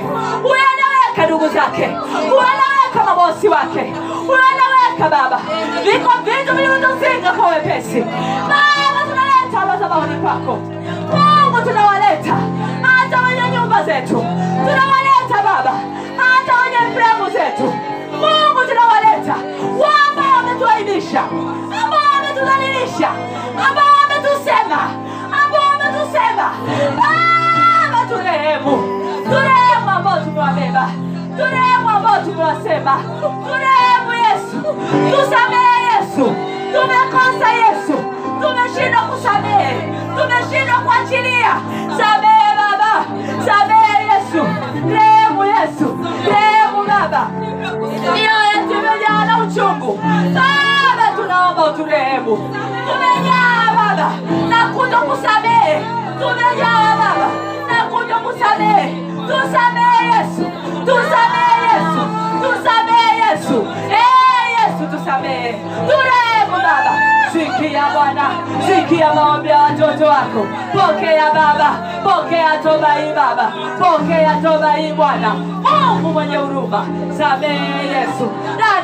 [0.44, 1.86] Huyo anaweka ndugu zake.
[2.30, 3.94] Huyo anaweka mabosi wake.
[4.28, 5.42] Huyo anaweka baba.
[5.84, 8.02] Viko vitu vilivyotuzinga kwa wepesi.
[8.50, 10.56] Baba tunaleta madhabahuni kwako.
[11.12, 12.36] Mungu tunawaleta.
[12.82, 14.26] Hata wenye nyumba zetu
[21.22, 21.23] wametuaibisha
[21.84, 23.10] ambao ametudhalilisha,
[23.69, 24.81] ambao ametusema,
[25.44, 26.52] ambao ametusema.
[26.98, 28.77] baba turehemu
[29.23, 30.90] turehemu ambao tumewabeba.
[31.38, 32.99] Turehemu ambao tumewasema.
[33.48, 34.57] Turehemu yesu.
[35.11, 36.35] Tusamehe yesu.
[36.73, 37.94] Tumekosa yesu.
[38.41, 39.81] Tumeshindwa kusamehe.
[40.18, 41.56] Tumeshindwa kuachilia.
[41.98, 43.06] Samehe baba.
[43.45, 44.48] Samehe yesu.
[44.90, 45.98] Rehemu yesu.
[46.26, 47.27] Rehemu baba
[51.74, 52.38] uturehemu
[52.88, 54.10] tumejaa baba.
[54.50, 55.82] Na kuto kusamehe.
[56.20, 57.28] Tumejaa baba.
[57.68, 58.95] Na kuto kusamehe.
[59.28, 60.45] Tusamehe yesu.
[60.86, 62.04] Tusamehe yesu.
[62.41, 63.68] Tusamehe yesu.
[63.90, 65.52] Yesu tusamehe.
[65.88, 66.94] Turehemu baba.
[67.34, 68.26] Sikia bwana.
[68.68, 70.48] Sikia maombi ya watoto wako.
[70.74, 71.70] Pokea baba.
[72.04, 73.52] Pokea toba hii baba.
[73.80, 75.34] Pokea toba hii bwana.
[75.34, 76.86] Mungu mwenye huruma.
[77.18, 78.30] Samehe yesu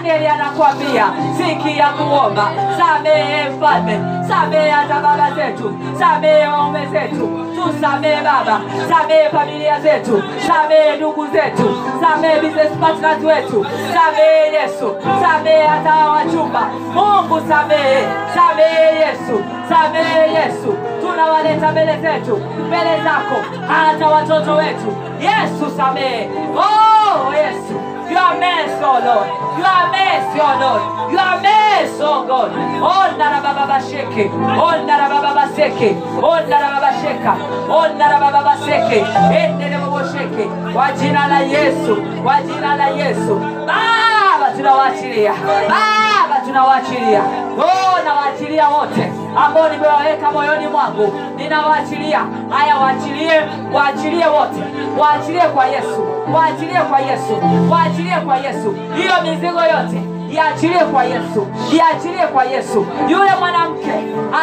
[0.09, 1.05] danieli anakwambia
[1.37, 9.79] sikia kuomba samehe mfalme samehe hata baba zetu samehe waume zetu tusamehe baba samehe familia
[9.79, 16.61] zetu samehe ndugu zetu samehe business partners wetu samehe yesu samehe hata wachumba.
[16.93, 20.77] Mungu samehe samehe yesu samehe yesu.
[21.01, 22.37] Tunawaleta mbele zetu
[22.67, 23.35] mbele zako
[23.67, 24.95] hata watoto wetu.
[25.21, 26.29] Yesu samehe.
[26.57, 29.27] Oh yesu Your mercy, oh Lord.
[29.59, 30.81] Your mercy, oh Lord.
[31.13, 32.51] Your mercy, oh God.
[32.81, 34.29] Oh narabababasheke.
[34.33, 35.89] Oh narabababaseke.
[36.21, 37.33] Oh narababasheka.
[37.69, 38.99] Oh narabababaseke.
[39.41, 40.45] Endelebobosheke.
[40.73, 41.95] Kwa jina la Yesu.
[42.23, 43.35] Kwa jina la Yesu.
[43.67, 45.33] Baba tunawaachilia.
[45.69, 47.23] Baba tunawaachilia.
[47.57, 51.13] Oh nawaachilia wote ambao nimewaweka moyoni mwangu.
[51.37, 52.19] Ninawaachilia.
[52.49, 53.41] Haya waachilie,
[53.73, 54.63] waachilie wote.
[54.99, 56.07] Waachilie kwa Yesu.
[56.33, 57.37] Waachilie kwa Yesu.
[57.71, 58.75] Waachilie kwa Yesu.
[58.95, 60.01] Hiyo mizigo yote
[60.31, 62.85] iachilie kwa Yesu, iachilie kwa Yesu.
[63.07, 63.91] Yule mwanamke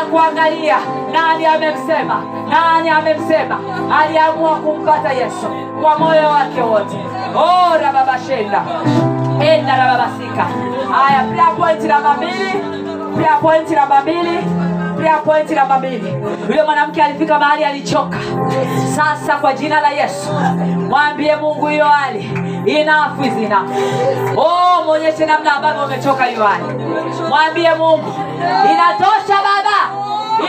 [0.01, 0.77] akuangalia,
[1.13, 2.23] nani amemsema?
[2.51, 3.59] Nani amemsema?
[4.01, 5.47] Aliamua kumpata Yesu
[5.83, 6.97] kwa moyo wake wote.
[7.37, 8.63] Oh, rababashenda
[9.41, 10.47] enda rababasika.
[10.93, 12.53] Haya, prayer point namba mbili,
[13.15, 14.39] prayer point namba mbili
[14.97, 16.15] prayer point namba mbili.
[16.49, 18.17] Yule mwanamke alifika mahali alichoka.
[18.97, 20.33] Sasa kwa jina la Yesu,
[20.89, 22.31] mwambie Mungu hiyo hali
[22.67, 23.33] enough is.
[24.37, 26.65] Oh, mwonyeshe namna ambavyo umechoka hiyo hali.
[27.29, 28.15] Mwambie Mungu
[28.73, 29.79] inatosha Baba,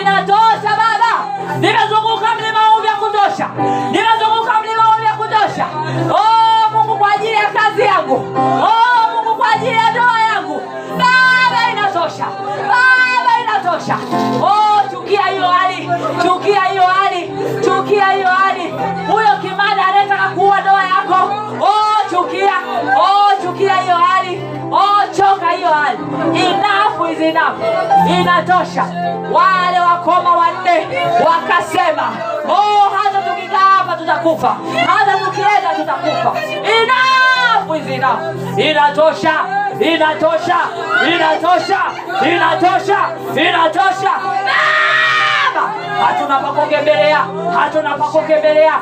[0.02, 1.28] inatosha Baba.
[1.60, 3.50] Nimezunguka mlima huu vya kutosha,
[3.92, 5.66] nimezunguka mlima huu vya kutosha.
[6.12, 10.62] Oh Mungu, kwa ajili ya kazi yangu, oh Mungu, kwa ajili ya ndoa yangu,
[10.98, 12.26] Baba inatosha,
[12.62, 12.97] Baba
[13.78, 13.98] inatosha.
[14.42, 15.90] Oh, chukia hiyo hali,
[16.24, 17.32] chukia hiyo hali,
[17.66, 18.74] chukia hiyo hali.
[19.12, 22.54] Huyo kimada anayetaka kuua ndoa yako, oh chukia,
[22.98, 24.42] oh chukia hiyo hali,
[24.72, 25.98] oh choka hiyo hali.
[26.40, 27.58] Enough is enough,
[28.20, 28.84] inatosha.
[29.32, 30.88] Wale wakoma wanne
[31.26, 32.10] wakasema,
[32.50, 36.34] oh hata tukikaa hapa tutakufa, hata tukienda tutakufa.
[36.54, 37.37] Enough
[37.76, 39.36] enough, inatosha,
[39.80, 40.60] inatosha,
[41.08, 41.82] inatosha,
[42.26, 43.00] inatosha,
[43.36, 44.14] inatosha.
[45.58, 47.18] Baba, hatuna pa kukimbilia,
[47.60, 48.74] hatuna pa kukimbilia.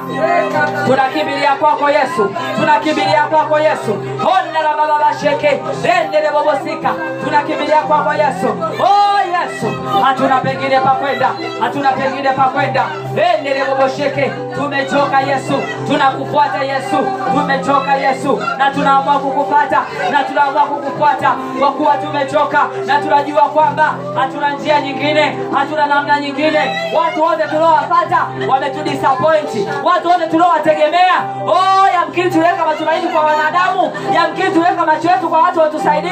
[0.85, 3.93] Tunakimbilia kwako Yesu, tunakimbilia kwako Yesu.
[4.23, 5.49] Honda la baba basheke,
[5.83, 6.89] rende le bobosika.
[7.23, 8.47] Tunakimbilia kwako Yesu.
[8.79, 9.67] Oh Yesu,
[10.03, 11.29] hatuna pengine pa kwenda,
[11.61, 12.85] hatuna pengine pa kwenda.
[13.15, 15.53] Rende le bobosheke, tumechoka Yesu,
[15.87, 16.97] tunakufuata Yesu,
[17.33, 19.81] tumechoka Yesu, na tunaamua kukufuata
[20.11, 26.64] na tunaamua kukufuata kwa kuwa tumechoka na tunajua kwamba hatuna njia nyingine, hatuna namna nyingine.
[26.97, 29.49] Watu wote tuliowapata wametudisappoint,
[29.83, 31.15] watu wote tuliowategemea,
[31.47, 36.11] oh, yamkini tuliweka matumaini kwa wanadamu, yamkini tuliweka macho yetu kwa watu watusaidie,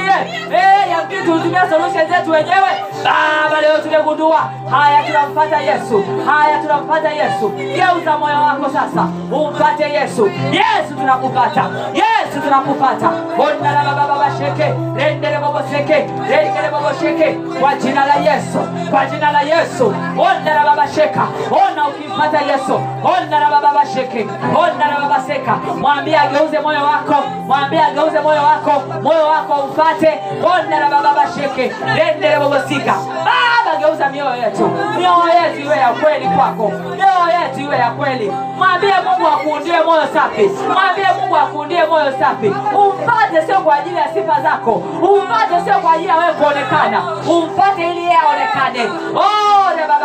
[0.54, 2.72] eh, yamkini tulitumia solution zetu wenyewe.
[3.04, 7.50] Baba, leo tumegundua haya, tunampata Yesu, haya tunampata Yesu.
[7.50, 10.30] Geuza moyo wako sasa, umpate Yesu.
[10.52, 11.64] Yesu yesu tunakupata.
[11.94, 13.10] Yesu tunakupata.
[13.38, 15.94] Ondala baba baba sheke rendele bobo sheke,
[16.30, 17.34] rendele bobo sheke.
[17.60, 18.60] Kwa jina la yesu
[18.90, 19.95] kwa jina la yesu.
[20.18, 21.28] Ondala baba sheka.
[21.52, 22.76] Ona ukimpata yesu.
[23.04, 24.28] Ondala baba baba sheke.
[24.56, 25.56] Ondala baba seka.
[25.82, 27.16] Mwambie ageuze moyo wako.
[27.48, 28.74] Mwambie ageuze moyo wako.
[29.02, 31.72] Moyo wako umfate ondala baba baba sheke.
[31.98, 32.94] Rendele bobo sika
[33.26, 34.68] baba geuza mioyo yetu.
[34.98, 36.72] Mioyo yetu iwe ya kweli kwako.
[36.95, 38.32] Mioyo yetu iwe ya kweli.
[38.58, 40.50] Mwambie mungu akuundie moyo safi.
[40.74, 42.48] Mwambie mungu akuundie moyo safi.
[42.76, 44.72] Umpate sio kwa ajili ya sifa zako.
[45.02, 47.02] Umpate sio kwa ajili ya wewe kuonekana.
[47.28, 48.84] Umpate ili yeye aonekane.
[49.16, 49.43] Oh,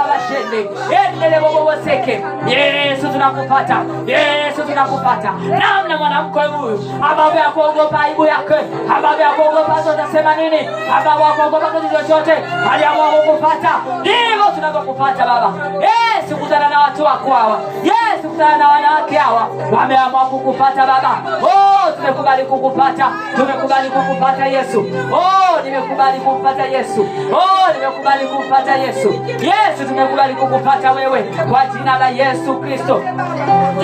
[0.09, 0.71] bashende
[1.05, 3.77] endele boboboseke yesu tunakupata.
[4.07, 5.31] Yesu tunakupata.
[5.49, 6.85] Namna mwanamke huyu.
[7.11, 8.55] Ambavyo akuogopa aibu yake.
[8.97, 10.69] Ambavyo akuogopa zotasema nini?
[10.99, 12.33] Ambavyo akuogopa kitu chochote.
[12.73, 13.71] Aliamua kukupata.
[14.01, 15.53] Ndivyo tunavyokupata baba.
[15.81, 17.61] Yesu kutana na watu wako hawa.
[17.83, 19.49] Yesu kutana na wanawake hawa.
[19.73, 21.19] Wameamua kukupata baba.
[21.43, 23.07] Oh, tumekubali kukupata.
[23.37, 24.81] Tumekubali kukupata yesu.
[25.13, 27.09] Oh, nimekubali kumpata yesu.
[27.33, 29.09] Oh, nimekubali kumpata yesu.
[29.29, 33.03] Yesu tumekubali kukupata wewe kwa jina la yesu kristo.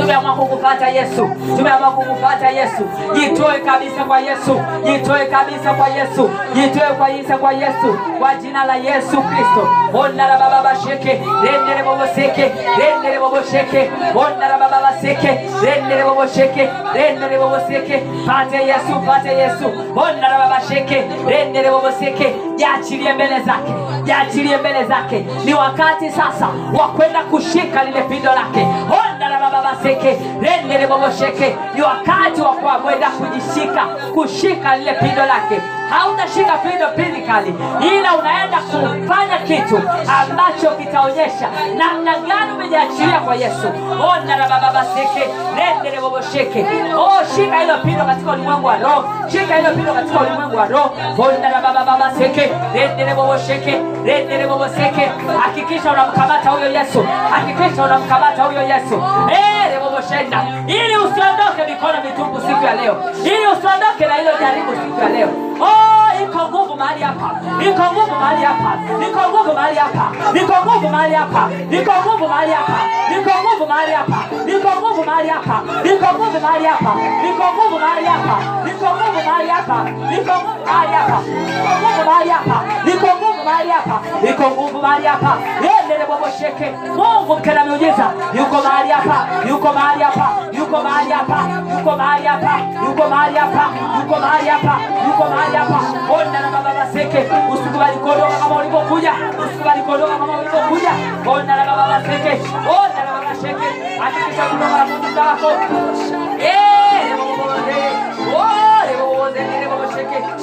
[0.01, 1.29] Tumeamua kukupata yesu.
[1.57, 2.83] Tumeamua kukupata yesu.
[3.15, 4.61] Jitoe kabisa kwa yesu.
[4.85, 6.31] Jitoe kabisa kwa yesu.
[6.55, 7.99] Jitoe kabisa kwa yesu.
[8.19, 9.69] Kwa jina la yesu kristo.
[9.95, 11.23] Ondara baba basheke.
[11.43, 15.41] Rendere boboseke rendere bobosheke ondara baba baseke.
[16.35, 16.71] Sheke.
[16.95, 18.03] Rendele bobo seke.
[18.27, 19.67] Pate yesu pate yesu.
[19.97, 21.05] Ondara baba sheke.
[21.29, 23.73] Rendere boboseke jaachilie mbele zake
[24.05, 25.27] jaachilie mbele zake.
[25.45, 26.49] Ni wakati sasa
[26.79, 28.67] wa kwenda kushika lile pindo lake.
[28.83, 30.19] Ondara baba baseke
[30.87, 32.49] bobosheke ni wakati wa
[32.79, 35.61] kwenda kujishika kushika lile pindo lake.
[35.91, 37.55] Hautashika pindo physically
[37.99, 39.83] ila unaenda kufanya kitu
[40.21, 43.69] ambacho kitaonyesha namna gani umejiachilia kwa yesu.
[44.13, 44.85] Ona na baba
[45.57, 46.67] rendele bobosheke
[46.97, 50.91] oh shika hilo pindo katika ulimwengu wa roho shika hilo pindo katika ulimwengu wa roho.
[51.19, 52.13] Ona na baba baba
[52.75, 54.47] rendele bobosheke rendele
[55.43, 59.03] hakikisha unamkamata huyo yesu hakikisha unamkamata huyo yesu
[59.73, 62.97] reboboshenda ili usiondoke mikono mitupu siku ya leo.
[63.25, 65.29] Ili usiondoke na hilo jaribu siku ya leo.
[65.61, 67.31] Oh iko nguvu mahali hapa
[67.69, 68.73] iko nguvu mahali hapa
[69.09, 72.79] iko nguvu mahali hapa iko nguvu mahali hapa iko nguvu mahali hapa
[73.19, 74.19] iko nguvu mahali hapa
[74.57, 76.93] iko nguvu mahali hapa iko nguvu mahali hapa
[77.29, 78.37] iko nguvu mahali hapa
[78.71, 79.77] iko nguvu mahali hapa
[80.17, 85.07] iko nguvu mahali hapa iko nguvu mahali hapa iko nguvu mahali hapa iko nguvu mahali
[85.07, 85.37] hapa
[85.81, 88.07] endele bobosheke mungu mkena miujiza
[88.39, 91.39] yuko mahali hapa yuko mahali hapa yuko mahali hapa
[91.79, 93.65] yuko mahali hapa yuko mahali hapa
[93.99, 95.81] yuko mahali hapa yuko mahali hapa
[96.19, 97.21] onda na baba baseke
[97.53, 99.13] usikubali kuondoka kama ulivyokuja
[99.45, 100.91] usikubali kuondoka kama ulivyokuja
[101.27, 102.33] onda na baba baseke
[102.81, 103.69] onda na baba sheke
[104.01, 105.51] hakikisha kutoka na muujiza wako
[106.39, 106.64] eh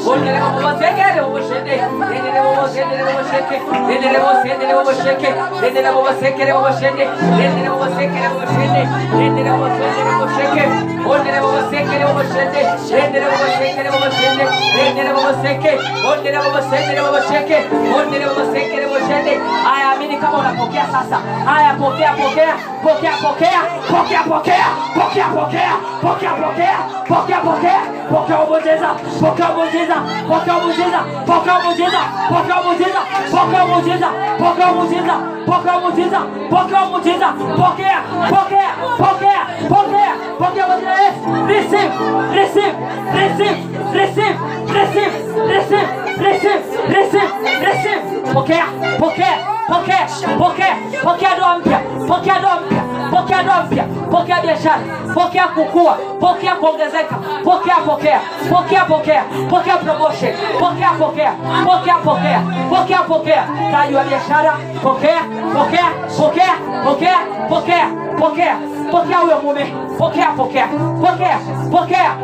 [0.06, 1.74] Wondere bobo seke bobo shende.
[2.12, 3.58] Dendere bobo sendere bobo sheke.
[3.88, 5.30] Dendere bobo sendere bobo sheke.
[5.62, 7.06] Dendere bobo seke bobo shende.
[7.38, 8.82] Dendere bobo seke bobo shende.
[9.18, 10.64] Dendere bobo sendere bobo sheke.
[11.08, 12.62] Wondere bobo seke bobo shende.
[12.92, 14.46] Dendere bobo seke bobo shende.
[14.76, 15.72] Dendere bobo seke.
[16.06, 17.58] Wondere bobo sendere bobo sheke.
[17.94, 19.34] Wondere bobo seke bobo shende.
[19.66, 21.18] Haya, amini kama unapokea sasa.
[21.46, 22.54] Haya, pokea pokea.
[22.84, 23.62] Pokea pokea.
[23.92, 24.66] Pokea pokea.
[24.96, 25.74] Pokea pokea.
[26.02, 26.78] Pokea pokea.
[27.08, 27.82] Pokea pokea.
[28.12, 28.90] Pokea ubonjeza.
[29.22, 29.91] Pokea ubonjeza
[30.30, 32.00] pokea ubojeza pokea ubojeza
[32.30, 33.00] pokea ubojeza
[33.32, 34.08] pokea ubojeza
[34.40, 35.16] pokea ubojeza
[35.48, 36.20] pokea ubojeza
[36.50, 37.28] pokea ubojeza
[37.58, 37.98] pokea
[38.30, 41.92] pokea pokea pokea pokea ubojeza Yesu receive
[42.36, 42.76] receive
[43.14, 43.58] receive
[43.94, 44.38] receive
[44.74, 45.12] receive
[45.48, 45.88] receive
[46.18, 47.32] receive receive
[47.62, 48.02] receive
[48.34, 48.66] pokea
[49.00, 49.38] pokea
[49.68, 50.08] pokea
[50.40, 52.82] pokea pokea doa mpya pokea doa mpya
[53.12, 54.80] pokea doa mpya pokea biashara
[55.14, 58.20] pokea kukua pokea kuongezeka pokea pokea
[58.50, 61.32] pokea pokea pokea promotion pokea pokea
[61.66, 65.22] pokea pokea pokea pokea taji wa biashara pokea
[65.54, 65.86] pokea
[66.18, 66.54] pokea
[66.84, 67.18] pokea
[67.50, 67.88] pokea
[68.20, 68.56] pokea
[68.92, 70.68] pokea huyo mume pokea pokea
[71.02, 71.40] pokea
[71.72, 72.16] pokea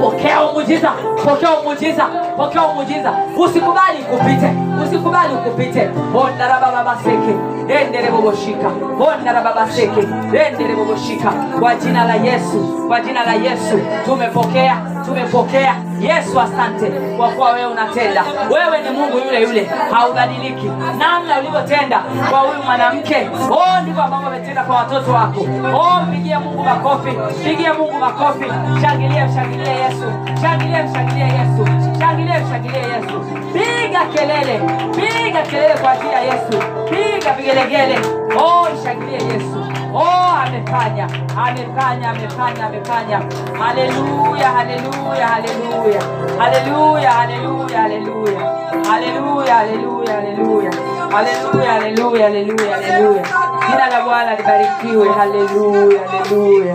[0.00, 0.90] pokea umujiza
[1.24, 4.50] pokea umujiza pokea umujiza usikubali kupite
[4.84, 7.34] usikubali ukupite ondarabababaseke
[7.68, 8.70] endere boboshika
[9.00, 10.00] ondarababaseke
[10.48, 14.76] endere boboshika kwa jina la yesu kwa jina la yesu tumepokea
[15.06, 18.24] tumepokea yesu asante kwa kuwa wewe unatenda.
[18.50, 20.66] Wewe ni mungu yule yule haubadiliki.
[20.98, 21.98] Namna ulivyotenda
[22.30, 23.28] kwa huyu mwanamke.
[23.50, 25.40] Oh ndivyo ambavyo umetenda kwa watoto wako.
[25.74, 27.10] Oh mpigie mungu makofi
[27.40, 28.44] mpigie mungu makofi.
[28.82, 30.04] Shangilie mshangilie yesu.
[30.42, 31.66] Shangilie mshangilie yesu.
[31.98, 33.20] Shangilie mshangilie yesu.
[33.52, 34.60] Piga kelele
[34.94, 36.58] piga kelele kwa ajili ya yesu.
[36.90, 37.98] Piga vigelegele.
[38.38, 41.06] Oh mshangilie yesu Oh, amefanya,
[41.36, 43.18] amefanya, amefanya, amefanya.
[43.58, 46.00] Haleluya, haleluya, haleluya.
[46.38, 48.40] Haleluya, haleluya, haleluya.
[48.86, 50.70] Haleluya, haleluya, haleluya.
[51.10, 53.22] Haleluya, haleluya, haleluya, haleluya.
[53.66, 55.08] Jina la Bwana libarikiwe.
[55.08, 56.74] Haleluya, haleluya.